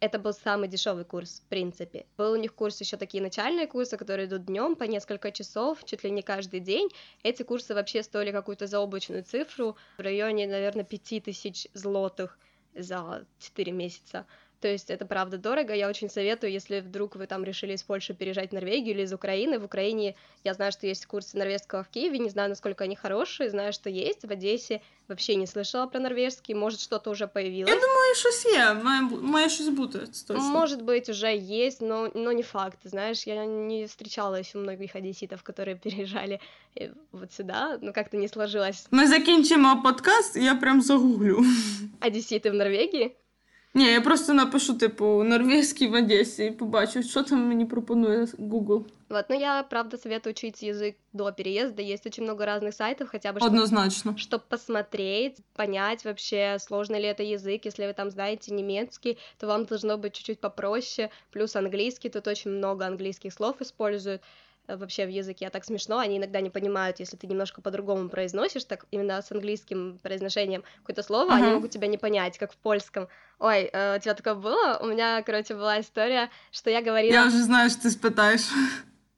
это 0.00 0.18
был 0.18 0.32
самый 0.32 0.68
дешевый 0.68 1.04
курс, 1.04 1.42
в 1.46 1.48
принципе. 1.48 2.06
Был 2.16 2.32
у 2.32 2.36
них 2.36 2.54
курс 2.54 2.80
еще 2.80 2.96
такие 2.96 3.22
начальные 3.22 3.68
курсы, 3.68 3.96
которые 3.96 4.26
идут 4.26 4.46
днем 4.46 4.74
по 4.74 4.82
несколько 4.84 5.30
часов, 5.30 5.84
чуть 5.84 6.02
ли 6.02 6.10
не 6.10 6.22
каждый 6.22 6.58
день. 6.58 6.88
Эти 7.22 7.44
курсы 7.44 7.72
вообще 7.72 8.02
стоили 8.02 8.32
какую-то 8.32 8.66
заоблачную 8.66 9.22
цифру 9.22 9.76
в 9.96 10.00
районе, 10.00 10.48
наверное, 10.48 10.82
5000 10.82 11.68
злотых 11.74 12.36
за 12.74 13.24
4 13.38 13.70
месяца. 13.70 14.26
То 14.61 14.67
есть 14.67 14.89
это 14.89 15.05
правда 15.05 15.37
дорого. 15.37 15.73
Я 15.73 15.87
очень 15.87 16.09
советую, 16.09 16.51
если 16.51 16.79
вдруг 16.79 17.15
вы 17.15 17.27
там 17.27 17.43
решили 17.43 17.73
из 17.73 17.83
Польши 17.83 18.13
переезжать 18.15 18.49
в 18.49 18.53
Норвегию 18.53 18.95
или 18.95 19.03
из 19.03 19.13
Украины. 19.13 19.59
В 19.59 19.65
Украине 19.65 20.15
я 20.43 20.53
знаю, 20.55 20.71
что 20.71 20.87
есть 20.87 21.05
курсы 21.05 21.37
норвежского 21.37 21.83
в 21.83 21.89
Киеве, 21.89 22.17
не 22.17 22.29
знаю, 22.29 22.49
насколько 22.49 22.83
они 22.83 22.95
хорошие, 22.95 23.51
знаю, 23.51 23.71
что 23.71 23.89
есть. 23.89 24.25
В 24.25 24.31
Одессе 24.31 24.81
вообще 25.07 25.35
не 25.35 25.45
слышала 25.45 25.85
про 25.85 25.99
норвежский, 25.99 26.55
может, 26.55 26.79
что-то 26.79 27.11
уже 27.11 27.27
появилось. 27.27 27.69
Я 27.69 27.79
думаю, 27.79 28.15
щось 28.15 28.45
є, 28.45 28.73
має, 28.73 29.01
має 29.01 29.49
щось 29.49 29.69
бути, 29.69 29.99
точно. 29.99 30.39
Может 30.39 30.81
быть, 30.81 31.09
уже 31.09 31.37
есть, 31.37 31.81
но, 31.81 32.09
но 32.15 32.31
не 32.31 32.43
факт, 32.43 32.79
знаешь, 32.83 33.27
я 33.27 33.45
не 33.45 33.85
встречала 33.85 34.39
еще 34.39 34.57
многих 34.57 34.95
одесситов, 34.95 35.43
которые 35.43 35.75
переезжали 35.75 36.39
э, 36.75 36.89
вот 37.11 37.31
сюда, 37.31 37.77
но 37.81 37.93
как-то 37.93 38.17
не 38.17 38.27
сложилось. 38.27 38.87
Мы 38.91 39.07
закінчимо 39.07 39.83
подкаст, 39.83 40.35
я 40.35 40.55
прям 40.55 40.81
загуглю. 40.81 41.45
Одесситы 41.99 42.49
в 42.49 42.53
Норвегии? 42.53 43.15
Ні, 43.74 43.84
я 43.84 44.00
просто 44.00 44.34
напишу, 44.34 44.74
типу, 44.74 45.22
норвежский 45.22 45.88
в 45.88 45.94
Одессе 45.94 46.46
и 46.46 46.50
побачу, 46.50 47.02
что 47.02 47.22
там 47.22 47.48
мне 47.48 47.66
пропонує 47.66 48.26
Google. 48.38 48.86
Вот, 49.08 49.28
но 49.28 49.36
я, 49.36 49.62
правда, 49.62 49.98
советую 49.98 50.32
учить 50.32 50.62
язык 50.62 50.96
до 51.12 51.32
переезда. 51.32 51.82
Есть 51.82 52.06
очень 52.06 52.24
много 52.24 52.46
разных 52.46 52.74
сайтов, 52.74 53.08
хотя 53.10 53.32
бы... 53.32 53.40
Чтобы, 53.40 53.56
Однозначно. 53.56 54.16
Чтобы 54.16 54.44
посмотреть, 54.48 55.36
понять 55.54 56.04
вообще, 56.04 56.56
сложный 56.58 57.00
ли 57.00 57.08
это 57.08 57.22
язык. 57.22 57.66
Если 57.66 57.86
вы 57.86 57.92
там 57.92 58.10
знаете 58.10 58.54
немецкий, 58.54 59.18
то 59.38 59.46
вам 59.46 59.64
должно 59.64 59.98
быть 59.98 60.14
чуть-чуть 60.14 60.40
попроще. 60.40 61.10
Плюс 61.30 61.56
английский, 61.56 62.08
тут 62.08 62.26
очень 62.26 62.52
много 62.52 62.86
английских 62.86 63.34
слов 63.34 63.60
используют. 63.60 64.22
Э, 64.68 64.76
вообще 64.76 65.06
в 65.06 65.10
языке 65.10 65.50
так 65.50 65.64
смешно, 65.64 65.98
они 65.98 66.18
иногда 66.18 66.40
не 66.40 66.50
понимают, 66.50 67.00
если 67.00 67.16
ты 67.16 67.26
немножко 67.26 67.60
по-другому 67.62 68.08
произносишь, 68.08 68.64
так 68.64 68.86
именно 68.90 69.20
с 69.22 69.32
английским 69.32 69.98
произношением 70.02 70.64
какое-то 70.78 71.02
слово, 71.02 71.34
они 71.34 71.46
Ага. 71.46 71.54
могут 71.54 71.70
тебя 71.70 71.86
не 71.86 71.98
понять, 71.98 72.38
как 72.38 72.52
в 72.52 72.56
польском. 72.56 73.08
Ой, 73.38 73.70
э, 73.72 73.96
у 73.96 74.00
тебя 74.00 74.14
такое 74.14 74.34
было? 74.34 74.78
У 74.82 74.86
меня, 74.86 75.22
короче, 75.22 75.54
была 75.54 75.80
история, 75.80 76.30
что 76.50 76.70
я 76.70 76.78
Я 76.78 76.84
говорила, 76.84 77.26
вже 77.26 77.42
знаю, 77.42 77.70
що 77.70 77.80
ти 77.82 77.90
спитаєш. 77.90 78.50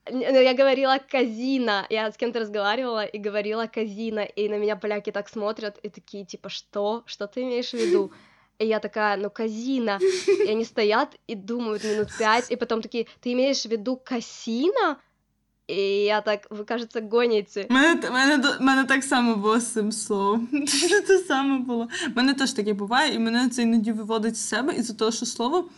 Н- 0.07 0.19
ну, 0.33 0.41
я 0.43 0.55
говорила 0.55 0.99
казина, 0.99 1.87
я 1.91 2.07
с 2.09 2.17
кем-то 2.17 2.39
разговаривала 2.41 3.05
и 3.05 3.19
говорила 3.19 3.67
казина, 3.67 4.21
и 4.21 4.49
на 4.49 4.59
меня 4.59 4.77
поляки 4.77 5.11
так 5.11 5.29
смотрят 5.29 5.79
и 5.83 5.89
такие, 5.89 6.25
типа, 6.27 6.49
что? 6.51 7.03
Что 7.07 7.27
ты 7.27 7.41
имеешь 7.43 7.71
в 7.71 7.79
виду? 7.79 8.13
И 8.59 8.67
я 8.67 8.81
такая, 8.81 9.17
ну, 9.17 9.31
казина. 9.31 9.99
И 10.47 10.51
они 10.51 10.65
стоят 10.65 11.17
и 11.27 11.35
думают 11.35 11.85
минут 11.85 12.09
пять, 12.19 12.51
и 12.51 12.57
потом 12.57 12.83
такие, 12.83 13.07
ты 13.23 13.33
имеешь 13.33 13.63
в 13.63 13.71
виду 13.71 13.97
касина? 13.97 14.99
И 15.67 16.05
я 16.05 16.21
так, 16.21 16.47
вы, 16.51 16.65
кажется, 16.65 17.01
гоните. 17.01 17.67
Мене, 17.71 18.11
мене, 18.11 18.45
мене 18.61 18.85
так 18.85 19.05
само 19.05 19.37
було 19.37 19.61
з 19.61 19.67
цим 19.67 19.93
словом. 19.93 20.47
Те 21.07 21.19
саме 21.19 21.59
було. 21.59 21.89
Мене 22.15 22.35
теж 22.35 22.53
таке 22.53 22.73
буває, 22.73 23.15
і 23.15 23.19
мене 23.19 23.49
це 23.49 23.63
іноді 23.63 23.93
виводить 23.93 24.37
з 24.37 24.49
себе 24.49 24.75
із-за 24.75 24.95
того, 24.95 25.11
що 25.11 25.27
слово 25.27 25.69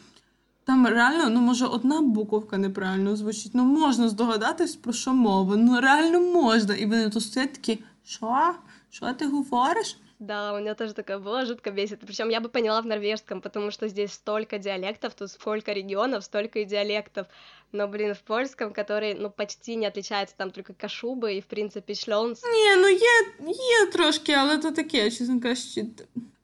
там 0.64 0.86
реально, 0.86 1.30
ну 1.30 1.40
може, 1.40 1.66
одна 1.66 2.00
буковка 2.00 2.58
неправильно 2.58 3.16
звучить. 3.16 3.54
Ну 3.54 3.64
можна 3.64 4.08
здогадатись, 4.08 4.76
про 4.76 4.92
що 4.92 5.12
мова. 5.12 5.56
Ну 5.56 5.80
реально 5.80 6.20
можна. 6.20 6.74
І 6.74 6.86
вони 6.86 7.10
тут 7.10 7.22
стоять 7.22 7.52
такі, 7.52 7.78
що? 8.04 8.54
Що 8.90 9.12
ти 9.12 9.26
говориш? 9.26 9.96
Да, 10.19 10.53
у 10.53 10.59
меня 10.59 10.75
тоже 10.75 10.93
такое 10.93 11.17
было, 11.17 11.45
жутко 11.45 11.71
бесит. 11.71 11.99
Причем 12.05 12.29
я 12.29 12.39
бы 12.39 12.49
поняла 12.49 12.81
в 12.81 12.85
норвежском, 12.85 13.41
потому 13.41 13.71
что 13.71 13.87
здесь 13.87 14.11
столько 14.13 14.59
диалектов, 14.59 15.15
тут 15.15 15.31
сколько 15.31 15.73
регионов, 15.73 16.23
столько 16.23 16.59
и 16.59 16.65
диалектов. 16.65 17.25
Но, 17.71 17.87
блин, 17.87 18.13
в 18.13 18.19
польском, 18.19 18.71
который, 18.71 19.15
ну, 19.15 19.31
почти 19.31 19.75
не 19.75 19.87
отличается, 19.87 20.35
там 20.37 20.51
только 20.51 20.73
кашубы 20.73 21.33
и, 21.33 21.41
в 21.41 21.45
принципе, 21.45 21.93
шлёнс. 21.93 22.43
Ні, 22.43 22.75
ну 22.75 22.87
є, 22.87 23.51
є 23.53 23.91
трошки, 23.91 24.31
але 24.33 24.57
то 24.57 24.71
таке, 24.71 25.11
чесно 25.11 25.41
кажучи. 25.41 25.85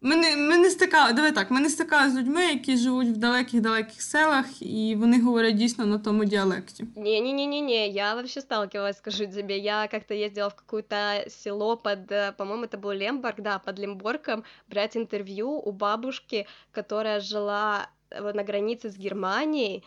Ми 0.01 0.15
не, 0.15 0.35
ми 0.37 0.57
не 0.57 0.69
стикали, 0.69 1.13
давай 1.13 1.31
так, 1.31 1.51
ми 1.51 1.59
не 1.59 1.69
стикали 1.69 2.09
з 2.11 2.15
людьми, 2.15 2.45
які 2.45 2.77
живуть 2.77 3.07
в 3.07 3.17
далеких-далеких 3.17 4.01
селах, 4.01 4.61
і 4.61 4.95
вони 4.95 5.21
говорять 5.21 5.55
дійсно 5.55 5.85
на 5.85 5.97
тому 5.97 6.25
діалекті. 6.25 6.85
Не-не-не-не-не, 6.95 7.87
я 7.87 8.13
вообще 8.15 8.41
сталкивалась, 8.41 8.97
скажу 8.97 9.27
тебе. 9.27 9.57
Я 9.57 9.87
как-то 9.87 10.13
ездила 10.13 10.47
в 10.49 10.55
какое-то 10.55 10.95
село 11.29 11.77
под, 11.77 12.11
э, 12.11 12.31
по-моему, 12.37 12.63
это 12.65 12.77
был 12.79 12.91
Лемборг, 12.91 13.41
да, 13.41 13.59
под 13.59 13.79
Лемборгом, 13.79 14.43
брать 14.69 14.95
интервью 14.97 15.49
у 15.49 15.71
бабушки, 15.71 16.45
которая 16.71 17.19
жила 17.19 17.89
э, 18.11 18.21
вот 18.21 18.35
на 18.35 18.43
границе 18.43 18.89
с 18.89 18.97
Германией, 18.97 19.83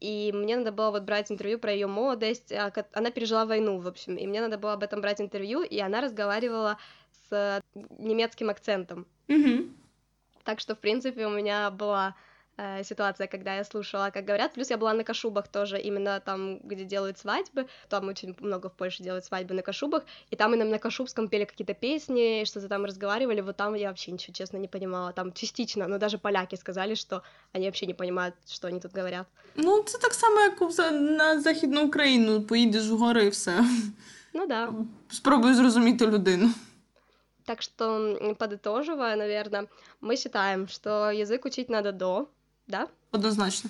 и 0.00 0.32
мне 0.34 0.56
надо 0.56 0.72
было 0.72 0.90
вот 0.90 1.02
брать 1.02 1.30
интервью 1.30 1.58
про 1.58 1.72
ее 1.72 1.86
молодость. 1.86 2.52
а, 2.52 2.70
ко- 2.70 2.86
Она 2.92 3.10
пережила 3.10 3.44
войну, 3.44 3.78
в 3.78 3.86
общем, 3.86 4.16
и 4.16 4.26
мне 4.26 4.40
надо 4.40 4.58
было 4.58 4.72
об 4.72 4.82
этом 4.82 5.00
брать 5.00 5.20
интервью, 5.20 5.62
и 5.62 5.78
она 5.78 6.00
разговаривала 6.00 6.76
с 7.28 7.32
э, 7.32 7.60
немецким 7.98 8.48
акцентом. 8.50 9.06
Угу. 9.28 9.64
Так 10.44 10.60
что, 10.60 10.74
в 10.74 10.78
принципе, 10.78 11.26
у 11.26 11.30
меня 11.30 11.70
была 11.70 12.14
э, 12.58 12.84
ситуация, 12.84 13.26
когда 13.28 13.54
я 13.56 13.64
слушала, 13.64 14.10
как 14.10 14.24
говорят. 14.24 14.52
Плюс 14.54 14.70
я 14.70 14.76
была 14.76 14.92
на 14.94 15.04
Кашубах 15.04 15.48
тоже, 15.48 15.78
именно 15.80 16.20
там, 16.20 16.58
где 16.64 16.84
делают 16.84 17.18
свадьбы. 17.18 17.66
Там 17.88 18.08
очень 18.08 18.34
много 18.40 18.68
в 18.68 18.72
Польше 18.72 19.02
делают 19.04 19.24
свадьбы 19.24 19.54
на 19.54 19.62
Кашубах. 19.62 20.02
И 20.32 20.36
там 20.36 20.52
именно 20.54 20.70
на 20.70 20.78
Кашубском 20.78 21.28
пели 21.28 21.44
какие-то 21.44 21.74
песни, 21.74 22.44
что-то 22.44 22.68
там 22.68 22.84
разговаривали. 22.84 23.40
Вот 23.40 23.56
там 23.56 23.74
я 23.74 23.88
вообще 23.88 24.12
ничего, 24.12 24.34
честно, 24.34 24.58
не 24.58 24.68
понимала. 24.68 25.12
Там 25.12 25.32
частично, 25.32 25.88
но 25.88 25.98
даже 25.98 26.18
поляки 26.18 26.56
сказали, 26.56 26.94
что 26.96 27.22
они 27.54 27.64
вообще 27.66 27.86
не 27.86 27.94
понимают, 27.94 28.34
что 28.48 28.68
они 28.68 28.80
тут 28.80 28.92
говорят. 28.96 29.26
Ну, 29.56 29.82
це 29.82 29.98
так 29.98 30.14
само, 30.14 30.40
як 30.40 30.62
у 30.62 30.70
за- 30.70 30.90
на 30.90 31.40
Західну 31.40 31.86
Україну. 31.86 32.42
Поїдеш 32.42 32.88
в 32.88 32.96
гори 32.96 33.24
і 33.24 33.28
все. 33.28 33.64
Ну 34.34 34.46
да. 34.46 34.72
Спробуй 35.10 35.54
зрозуміти 35.54 36.06
людину. 36.06 36.50
Так 37.47 37.61
что, 37.61 38.35
подытоживая, 38.37 39.15
наверное, 39.15 39.67
мы 40.01 40.17
считаем, 40.17 40.67
что 40.67 41.11
язык 41.11 41.45
учить 41.45 41.69
надо 41.69 41.91
до, 41.93 42.29
да? 42.67 42.89
Однозначно. 43.11 43.69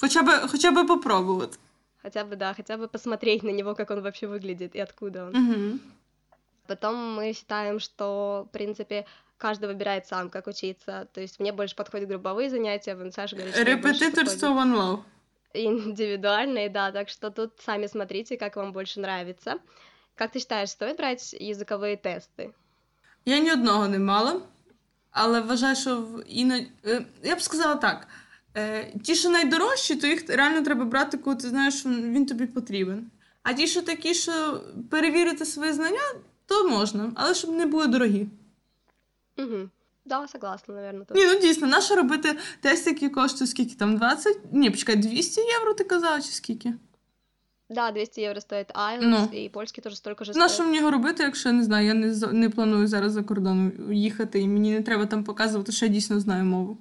Хоча 0.00 0.22
б, 0.22 0.48
хоча 0.48 0.70
б 0.70 0.86
попробувати. 0.86 1.58
Хотя 2.02 2.24
бы, 2.24 2.36
да, 2.36 2.54
хотя 2.54 2.76
бы 2.76 2.86
посмотреть 2.86 3.42
на 3.42 3.50
него, 3.50 3.74
как 3.74 3.90
он 3.90 4.00
вообще 4.00 4.28
выглядит 4.28 4.76
и 4.76 4.80
откуда 4.80 5.26
он. 5.26 5.36
Угу. 5.36 5.78
Потом 6.68 6.94
мы 7.16 7.32
считаем, 7.32 7.80
что, 7.80 8.46
в 8.48 8.52
принципе, 8.52 9.04
каждый 9.38 9.66
выбирает 9.66 10.06
сам, 10.06 10.30
как 10.30 10.46
учиться. 10.46 11.08
То 11.12 11.20
есть 11.20 11.40
мне 11.40 11.52
больше 11.52 11.74
подходят 11.74 12.08
групповые 12.08 12.48
занятия, 12.48 12.94
вон 12.94 13.10
Саша 13.10 13.34
говорит, 13.34 13.54
что 13.54 13.64
Репетиторство 13.64 14.48
one 14.50 14.74
love. 14.74 15.00
индивидуальные, 15.52 16.68
да, 16.68 16.92
так 16.92 17.08
что 17.08 17.30
тут 17.30 17.50
сами 17.58 17.88
смотрите, 17.88 18.36
как 18.36 18.54
вам 18.54 18.72
больше 18.72 19.00
нравится. 19.00 19.58
Как 20.14 20.30
ты 20.30 20.38
считаешь, 20.38 20.70
стоит 20.70 20.96
брать 20.96 21.32
языковые 21.32 21.96
тесты? 21.96 22.52
Я 23.26 23.38
ні 23.38 23.52
одного 23.52 23.88
не 23.88 23.98
мала, 23.98 24.40
але 25.10 25.40
вважаю, 25.40 25.76
що 25.76 26.08
іноді. 26.26 26.70
е, 26.86 27.04
Я 27.22 27.36
б 27.36 27.40
сказала 27.42 27.74
так: 27.74 28.08
е, 28.56 28.92
ті, 29.04 29.14
що 29.14 29.30
найдорожчі, 29.30 29.96
то 29.96 30.06
їх 30.06 30.28
реально 30.30 30.62
треба 30.62 30.84
брати, 30.84 31.18
коли 31.18 31.36
ти 31.36 31.48
знаєш, 31.48 31.74
що 31.74 31.88
він 31.88 32.26
тобі 32.26 32.46
потрібен. 32.46 33.10
А 33.42 33.52
ті, 33.52 33.66
що 33.66 33.82
такі, 33.82 34.14
що 34.14 34.60
перевірити 34.90 35.44
свої 35.44 35.72
знання, 35.72 36.00
то 36.46 36.68
можна, 36.68 37.12
але 37.14 37.34
щоб 37.34 37.50
не 37.50 37.66
були 37.66 37.86
дорогі. 37.86 38.26
Угу. 39.38 39.68
Да, 40.04 40.28
согласна, 40.28 40.74
наверное, 40.74 41.06
Ні, 41.14 41.24
ну 41.26 41.40
дійсно, 41.40 41.66
нащо 41.66 41.96
робити 41.96 42.38
тест, 42.60 42.86
який 42.86 43.08
коштує 43.08 43.48
скільки 43.48 43.74
там 43.74 43.96
20? 43.96 44.38
Ні, 44.52 44.70
почекай, 44.70 44.96
200 44.96 45.40
євро 45.40 45.74
ти 45.74 45.84
казала, 45.84 46.20
чи 46.20 46.28
скільки? 46.32 46.74
Да, 47.69 47.91
200 47.91 48.19
евро 48.21 48.39
стоит 48.41 48.71
IELTS, 48.71 49.01
Ну. 49.01 49.29
и 49.33 49.49
польский 49.49 49.81
тоже 49.83 49.95
столько 49.95 50.25
же 50.25 50.33
Нащо 50.33 50.53
стоит. 50.55 50.67
мені 50.67 50.77
його 50.77 50.91
робити, 50.91 51.23
якщо 51.23 51.49
я 51.49 51.55
не 51.55 51.63
знаю, 51.63 51.87
я 51.87 51.93
не, 51.93 52.13
за- 52.13 52.31
не 52.31 52.49
планую 52.49 52.87
зараз 52.87 53.11
за 53.11 53.23
кордон 53.23 53.71
їхати, 53.91 54.39
і 54.39 54.47
мені 54.47 54.71
не 54.71 54.81
треба 54.81 55.05
там 55.05 55.23
показувати, 55.23 55.71
що 55.71 55.85
я 55.85 55.91
дійсно 55.91 56.19
знаю 56.19 56.43
мову. 56.45 56.77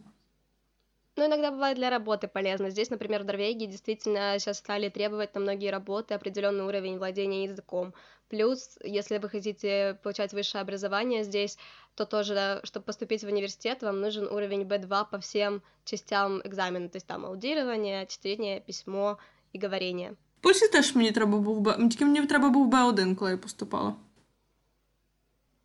Ну, 1.16 1.24
иногда 1.24 1.50
бывает 1.50 1.74
для 1.76 1.90
работы 1.90 2.26
полезно. 2.26 2.70
Здесь, 2.70 2.90
например, 2.90 3.22
в 3.22 3.26
Норвегии 3.26 3.66
действительно 3.66 4.38
сейчас 4.38 4.58
стали 4.58 4.88
требовать 4.88 5.34
на 5.34 5.40
многие 5.40 5.70
работы 5.70 6.14
определенный 6.14 6.62
уровень 6.66 6.96
владения 6.98 7.44
языком. 7.44 7.92
Плюс, 8.28 8.78
если 8.82 9.18
вы 9.18 9.28
хотите 9.28 9.98
получать 10.02 10.32
высшее 10.32 10.62
образование 10.62 11.22
здесь, 11.24 11.58
то 11.94 12.06
тоже, 12.06 12.60
чтобы 12.64 12.84
поступить 12.86 13.22
в 13.24 13.26
университет, 13.26 13.82
вам 13.82 14.00
нужен 14.00 14.26
уровень 14.26 14.62
B2 14.62 15.04
по 15.10 15.18
всем 15.18 15.60
частям 15.84 16.40
экзамена. 16.44 16.88
То 16.88 16.96
есть 16.96 17.06
там 17.06 17.26
аудирование, 17.26 18.06
чтение, 18.06 18.60
письмо 18.60 19.18
и 19.52 19.58
говорение. 19.58 20.14
Польщі 20.41 20.67
теж 20.67 20.95
мені 20.95 21.11
треба 21.11 21.37
був 21.37 21.61
Б. 21.61 21.89
Тільки 21.89 22.05
мені 22.05 22.25
треба 22.25 22.49
був 22.49 22.67
Б1, 22.73 23.15
коли 23.15 23.31
я 23.31 23.37
поступала. 23.37 23.95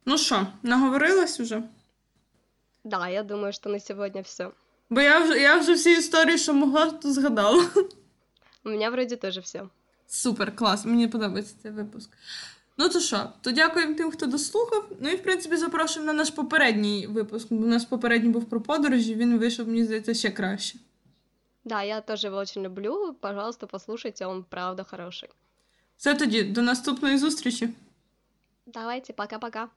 Ну 0.06 0.18
що, 0.18 0.46
наговорилась 0.62 1.40
уже? 1.40 1.62
Да, 2.84 3.08
я 3.08 3.22
думаю, 3.22 3.52
что 3.52 3.70
на 3.70 3.80
сегодня 3.80 4.22
все. 4.22 4.50
Бо 4.90 5.00
я 5.00 5.18
вже, 5.20 5.40
я 5.40 5.56
вже 5.56 5.72
всі 5.74 5.92
історії, 5.92 6.38
що 6.38 6.54
могла, 6.54 6.90
то 6.90 7.12
згадала. 7.12 7.64
У 8.64 8.68
меня 8.68 8.90
вроде 8.90 9.16
тоже 9.16 9.40
все. 9.40 9.62
Супер, 10.06 10.56
клас, 10.56 10.84
мені 10.84 11.08
подобається 11.08 11.54
цей 11.62 11.70
випуск. 11.70 12.10
Ну 12.78 12.88
то 12.88 13.00
що, 13.00 13.32
то 13.40 13.50
дякуємо 13.50 13.94
тим, 13.94 14.10
хто 14.10 14.26
дослухав. 14.26 14.88
Ну 15.00 15.08
і 15.08 15.16
в 15.16 15.22
принципі 15.22 15.56
запрошуємо 15.56 16.12
на 16.12 16.18
наш 16.18 16.30
попередній 16.30 17.06
випуск. 17.06 17.46
Бо 17.50 17.64
у 17.64 17.66
нас 17.68 17.84
попередній 17.84 18.28
був 18.28 18.44
про 18.44 18.60
подорожі, 18.60 19.14
він 19.14 19.38
вийшов, 19.38 19.68
мені 19.68 19.84
здається, 19.84 20.14
ще 20.14 20.30
краще. 20.30 20.78
Да, 21.63 21.81
я 21.81 22.01
тоже 22.01 22.27
его 22.27 22.37
очень 22.37 22.63
люблю. 22.63 23.13
Пожалуйста, 23.13 23.67
послушайте, 23.67 24.25
он 24.25 24.43
правда 24.43 24.83
хороший. 24.83 25.29
Все 25.97 26.15
тоді, 26.15 26.43
до 26.43 26.61
наступної 26.61 27.17
зустрічі. 27.17 27.69
Давайте, 28.65 29.13
пока-пока. 29.13 29.67